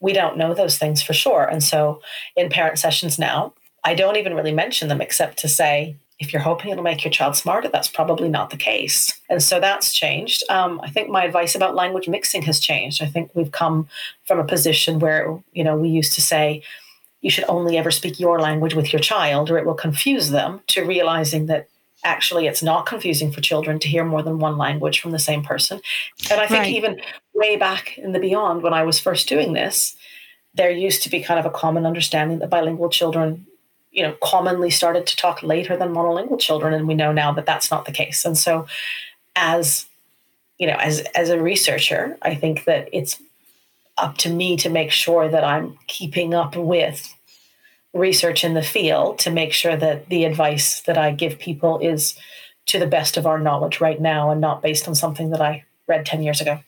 we 0.00 0.12
don't 0.12 0.36
know 0.36 0.52
those 0.52 0.76
things 0.76 1.02
for 1.02 1.14
sure. 1.14 1.44
And 1.44 1.64
so 1.64 2.02
in 2.36 2.50
parent 2.50 2.78
sessions 2.78 3.18
now, 3.18 3.54
I 3.86 3.94
don't 3.94 4.16
even 4.16 4.34
really 4.34 4.52
mention 4.52 4.88
them 4.88 5.00
except 5.00 5.38
to 5.38 5.48
say, 5.48 5.96
if 6.18 6.32
you're 6.32 6.42
hoping 6.42 6.72
it'll 6.72 6.82
make 6.82 7.04
your 7.04 7.12
child 7.12 7.36
smarter, 7.36 7.68
that's 7.68 7.88
probably 7.88 8.28
not 8.28 8.50
the 8.50 8.56
case. 8.56 9.12
And 9.30 9.40
so 9.40 9.60
that's 9.60 9.92
changed. 9.92 10.42
Um, 10.50 10.80
I 10.82 10.90
think 10.90 11.08
my 11.08 11.24
advice 11.24 11.54
about 11.54 11.76
language 11.76 12.08
mixing 12.08 12.42
has 12.42 12.58
changed. 12.58 13.00
I 13.00 13.06
think 13.06 13.30
we've 13.34 13.52
come 13.52 13.86
from 14.24 14.40
a 14.40 14.44
position 14.44 14.98
where, 14.98 15.38
you 15.52 15.62
know, 15.62 15.76
we 15.76 15.88
used 15.88 16.14
to 16.14 16.20
say, 16.20 16.62
you 17.20 17.30
should 17.30 17.44
only 17.48 17.78
ever 17.78 17.92
speak 17.92 18.18
your 18.18 18.40
language 18.40 18.74
with 18.74 18.92
your 18.92 19.00
child 19.00 19.50
or 19.50 19.58
it 19.58 19.66
will 19.66 19.74
confuse 19.74 20.30
them 20.30 20.60
to 20.68 20.82
realizing 20.82 21.46
that 21.46 21.68
actually 22.02 22.46
it's 22.46 22.62
not 22.62 22.86
confusing 22.86 23.30
for 23.30 23.40
children 23.40 23.78
to 23.78 23.88
hear 23.88 24.04
more 24.04 24.22
than 24.22 24.40
one 24.40 24.58
language 24.58 25.00
from 25.00 25.12
the 25.12 25.18
same 25.18 25.44
person. 25.44 25.80
And 26.30 26.40
I 26.40 26.46
think 26.48 26.60
right. 26.60 26.74
even 26.74 27.00
way 27.34 27.56
back 27.56 27.98
in 27.98 28.12
the 28.12 28.18
beyond 28.18 28.62
when 28.62 28.74
I 28.74 28.82
was 28.82 28.98
first 28.98 29.28
doing 29.28 29.52
this, 29.52 29.96
there 30.54 30.70
used 30.70 31.02
to 31.02 31.10
be 31.10 31.22
kind 31.22 31.38
of 31.38 31.46
a 31.46 31.50
common 31.50 31.86
understanding 31.86 32.40
that 32.40 32.50
bilingual 32.50 32.88
children 32.88 33.46
you 33.96 34.04
know 34.04 34.14
commonly 34.22 34.70
started 34.70 35.06
to 35.08 35.16
talk 35.16 35.42
later 35.42 35.76
than 35.76 35.92
monolingual 35.92 36.38
children 36.38 36.72
and 36.72 36.86
we 36.86 36.94
know 36.94 37.12
now 37.12 37.32
that 37.32 37.46
that's 37.46 37.70
not 37.72 37.84
the 37.84 37.92
case. 37.92 38.24
And 38.24 38.38
so 38.38 38.66
as 39.36 39.86
you 40.58 40.66
know 40.66 40.76
as 40.80 41.00
as 41.14 41.28
a 41.28 41.40
researcher 41.40 42.16
i 42.22 42.34
think 42.34 42.64
that 42.64 42.88
it's 42.92 43.20
up 43.98 44.16
to 44.18 44.30
me 44.30 44.56
to 44.56 44.68
make 44.68 44.90
sure 44.90 45.28
that 45.28 45.44
i'm 45.44 45.78
keeping 45.86 46.34
up 46.34 46.56
with 46.56 47.14
research 47.92 48.44
in 48.44 48.54
the 48.54 48.62
field 48.62 49.18
to 49.18 49.30
make 49.30 49.52
sure 49.52 49.76
that 49.76 50.08
the 50.08 50.24
advice 50.24 50.80
that 50.82 50.98
i 50.98 51.12
give 51.12 51.38
people 51.38 51.78
is 51.78 52.16
to 52.64 52.78
the 52.78 52.86
best 52.86 53.16
of 53.16 53.26
our 53.26 53.38
knowledge 53.38 53.80
right 53.80 54.00
now 54.00 54.30
and 54.30 54.40
not 54.40 54.62
based 54.62 54.88
on 54.88 54.94
something 54.94 55.30
that 55.30 55.40
i 55.40 55.64
read 55.86 56.04
10 56.04 56.22
years 56.22 56.40
ago 56.40 56.58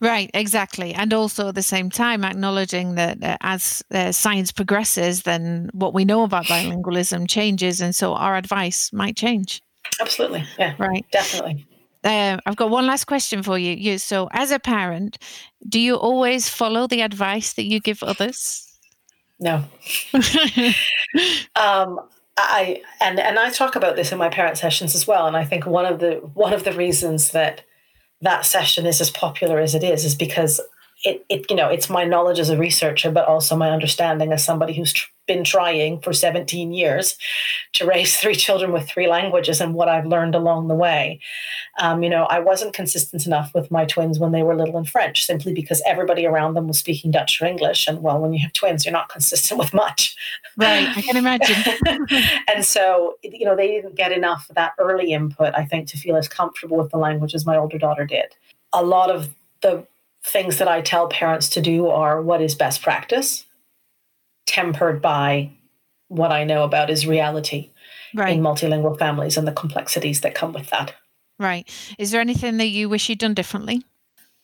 Right, 0.00 0.30
exactly. 0.34 0.94
And 0.94 1.12
also 1.12 1.48
at 1.48 1.54
the 1.54 1.62
same 1.62 1.90
time, 1.90 2.24
acknowledging 2.24 2.94
that 2.94 3.22
uh, 3.22 3.36
as 3.40 3.82
uh, 3.92 4.12
science 4.12 4.52
progresses, 4.52 5.22
then 5.22 5.70
what 5.72 5.94
we 5.94 6.04
know 6.04 6.22
about 6.22 6.46
bilingualism 6.46 7.28
changes. 7.28 7.80
And 7.80 7.94
so 7.94 8.14
our 8.14 8.36
advice 8.36 8.92
might 8.92 9.16
change. 9.16 9.62
Absolutely. 10.00 10.44
Yeah. 10.58 10.74
Right. 10.78 11.04
Definitely. 11.10 11.66
Uh, 12.04 12.38
I've 12.46 12.56
got 12.56 12.70
one 12.70 12.86
last 12.86 13.06
question 13.06 13.42
for 13.42 13.58
you. 13.58 13.72
you. 13.72 13.98
So, 13.98 14.28
as 14.32 14.50
a 14.52 14.58
parent, 14.58 15.18
do 15.68 15.80
you 15.80 15.96
always 15.96 16.48
follow 16.48 16.86
the 16.86 17.00
advice 17.02 17.54
that 17.54 17.64
you 17.64 17.80
give 17.80 18.02
others? 18.02 18.64
No. 19.40 19.64
um, 21.56 22.00
I 22.36 22.82
and 23.00 23.18
and 23.18 23.38
I 23.38 23.50
talk 23.50 23.76
about 23.76 23.96
this 23.96 24.12
in 24.12 24.18
my 24.18 24.28
parent 24.28 24.58
sessions 24.58 24.94
as 24.94 25.06
well. 25.06 25.26
And 25.26 25.36
I 25.36 25.44
think 25.44 25.66
one 25.66 25.86
of 25.86 25.98
the 25.98 26.14
one 26.34 26.52
of 26.52 26.64
the 26.64 26.72
reasons 26.72 27.32
that 27.32 27.64
that 28.20 28.44
session 28.44 28.86
is 28.86 29.00
as 29.00 29.10
popular 29.10 29.58
as 29.58 29.74
it 29.74 29.84
is 29.84 30.04
is 30.04 30.14
because 30.14 30.60
it, 31.04 31.24
it 31.28 31.48
you 31.50 31.56
know 31.56 31.68
it's 31.68 31.88
my 31.88 32.04
knowledge 32.04 32.38
as 32.38 32.50
a 32.50 32.58
researcher 32.58 33.10
but 33.10 33.26
also 33.28 33.56
my 33.56 33.70
understanding 33.70 34.32
as 34.32 34.44
somebody 34.44 34.74
who's 34.74 34.92
tr- 34.92 35.08
been 35.28 35.44
trying 35.44 36.00
for 36.00 36.12
17 36.12 36.72
years 36.72 37.16
to 37.74 37.86
raise 37.86 38.16
three 38.16 38.34
children 38.34 38.72
with 38.72 38.88
three 38.88 39.06
languages 39.06 39.60
and 39.60 39.74
what 39.74 39.88
i've 39.88 40.06
learned 40.06 40.34
along 40.34 40.66
the 40.66 40.74
way. 40.74 41.20
Um, 41.78 42.02
you 42.02 42.10
know 42.10 42.24
i 42.24 42.40
wasn't 42.40 42.74
consistent 42.74 43.26
enough 43.26 43.52
with 43.54 43.70
my 43.70 43.84
twins 43.84 44.18
when 44.18 44.32
they 44.32 44.42
were 44.42 44.56
little 44.56 44.78
in 44.78 44.84
french 44.84 45.24
simply 45.24 45.52
because 45.52 45.80
everybody 45.86 46.26
around 46.26 46.54
them 46.54 46.66
was 46.66 46.78
speaking 46.78 47.12
dutch 47.12 47.40
or 47.40 47.46
english. 47.46 47.86
And 47.86 48.02
well 48.02 48.18
when 48.18 48.32
you 48.32 48.40
have 48.40 48.52
twins 48.54 48.84
you're 48.84 48.92
not 48.92 49.08
consistent 49.16 49.60
with 49.60 49.72
much. 49.72 50.16
Right 50.56 50.88
i 50.96 51.02
can 51.02 51.16
imagine. 51.16 51.56
And 52.48 52.64
so 52.64 53.16
you 53.22 53.44
know 53.44 53.54
they 53.54 53.68
didn't 53.68 53.94
get 53.94 54.10
enough 54.10 54.48
of 54.48 54.56
that 54.56 54.72
early 54.78 55.12
input 55.12 55.54
i 55.54 55.64
think 55.64 55.86
to 55.88 55.98
feel 55.98 56.16
as 56.16 56.26
comfortable 56.26 56.78
with 56.78 56.90
the 56.90 56.98
language 56.98 57.34
as 57.34 57.46
my 57.46 57.56
older 57.56 57.78
daughter 57.78 58.06
did. 58.06 58.34
A 58.72 58.82
lot 58.82 59.10
of 59.10 59.28
the 59.60 59.86
things 60.24 60.58
that 60.58 60.68
I 60.68 60.80
tell 60.80 61.08
parents 61.08 61.48
to 61.50 61.60
do 61.60 61.88
are 61.88 62.20
what 62.20 62.40
is 62.40 62.54
best 62.54 62.82
practice, 62.82 63.44
tempered 64.48 65.00
by 65.02 65.50
what 66.08 66.32
I 66.32 66.44
know 66.44 66.64
about 66.64 66.90
is 66.90 67.06
reality 67.06 67.70
right. 68.14 68.34
in 68.34 68.42
multilingual 68.42 68.98
families 68.98 69.36
and 69.36 69.46
the 69.46 69.52
complexities 69.52 70.22
that 70.22 70.34
come 70.34 70.52
with 70.52 70.70
that. 70.70 70.94
Right. 71.38 71.68
Is 71.98 72.10
there 72.10 72.20
anything 72.20 72.56
that 72.56 72.68
you 72.68 72.88
wish 72.88 73.08
you'd 73.08 73.18
done 73.18 73.34
differently? 73.34 73.84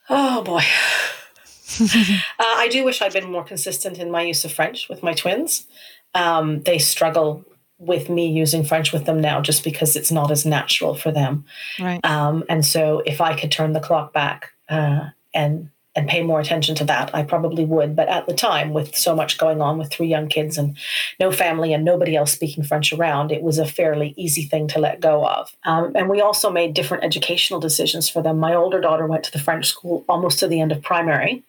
Oh 0.09 0.43
boy. 0.43 0.62
uh, 1.81 2.21
I 2.38 2.69
do 2.71 2.85
wish 2.85 3.01
I'd 3.01 3.14
been 3.14 3.33
more 3.33 3.45
consistent 3.45 3.99
in 3.99 4.11
my 4.11 4.23
use 4.23 4.45
of 4.45 4.53
French 4.53 4.88
with 4.88 5.03
my 5.03 5.14
twins. 5.14 5.67
Um, 6.14 6.61
they 6.62 6.79
struggle 6.79 7.45
with 7.79 8.09
me 8.09 8.31
using 8.31 8.64
French 8.64 8.93
with 8.93 9.07
them 9.07 9.21
now 9.21 9.40
just 9.40 9.64
because 9.64 9.97
it's 9.97 10.12
not 10.12 10.31
as 10.31 10.47
natural 10.47 10.95
for 10.95 11.11
them. 11.11 11.45
Right. 11.81 12.05
Um, 12.05 12.45
and 12.49 12.64
so 12.64 13.03
if 13.05 13.21
I 13.21 13.35
could 13.35 13.51
turn 13.51 13.73
the 13.73 13.81
clock 13.81 14.12
back 14.12 14.51
uh, 14.69 15.09
and 15.33 15.71
and 15.96 16.09
pay 16.09 16.22
more 16.22 16.40
attention 16.40 16.74
to 16.76 16.85
that, 16.85 17.14
I 17.14 17.22
probably 17.22 17.64
would. 17.64 17.94
But 17.94 18.09
at 18.09 18.26
the 18.26 18.35
time, 18.35 18.72
with 18.72 18.96
so 18.96 19.14
much 19.14 19.38
going 19.38 19.61
on 19.61 19.78
with 19.78 19.90
three 19.90 20.09
young 20.09 20.28
kids 20.28 20.59
and 20.59 20.76
no 21.20 21.30
family 21.30 21.72
and 21.72 21.85
nobody 21.85 22.16
else 22.16 22.33
speaking 22.33 22.64
French 22.64 22.92
around, 22.92 23.30
it 23.30 23.42
was 23.42 23.59
a 23.59 23.66
fairly 23.66 24.12
easy 24.16 24.42
thing 24.44 24.66
to 24.68 24.80
let 24.80 25.00
go 25.00 25.26
of. 25.26 25.54
Um, 25.64 25.92
and 25.94 26.09
we 26.09 26.20
also 26.20 26.50
made 26.50 26.74
different 26.74 27.04
educational 27.04 27.61
decisions 27.61 28.09
for 28.09 28.22
them. 28.22 28.38
My 28.38 28.54
older 28.54 28.80
daughter 28.80 29.07
went 29.07 29.24
to 29.24 29.33
the 29.33 29.38
French 29.38 29.66
school 29.66 30.04
almost 30.09 30.40
to 30.40 30.48
the 30.48 30.61
end 30.61 30.72
of 30.72 30.83
primary. 30.83 31.44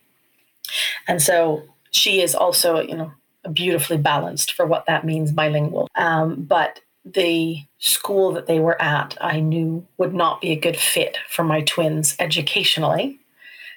And 1.07 1.21
so 1.21 1.63
she 1.91 2.21
is 2.21 2.35
also, 2.35 2.79
you 2.81 2.95
know, 2.95 3.11
beautifully 3.51 3.97
balanced 3.97 4.53
for 4.53 4.65
what 4.65 4.85
that 4.85 5.05
means 5.05 5.31
bilingual. 5.31 5.87
Um, 5.95 6.43
but 6.43 6.81
the 7.03 7.63
school 7.79 8.31
that 8.33 8.47
they 8.47 8.59
were 8.59 8.79
at, 8.81 9.15
I 9.21 9.39
knew 9.39 9.85
would 9.97 10.13
not 10.13 10.41
be 10.41 10.51
a 10.51 10.55
good 10.55 10.77
fit 10.77 11.17
for 11.29 11.43
my 11.43 11.61
twins 11.61 12.15
educationally 12.19 13.19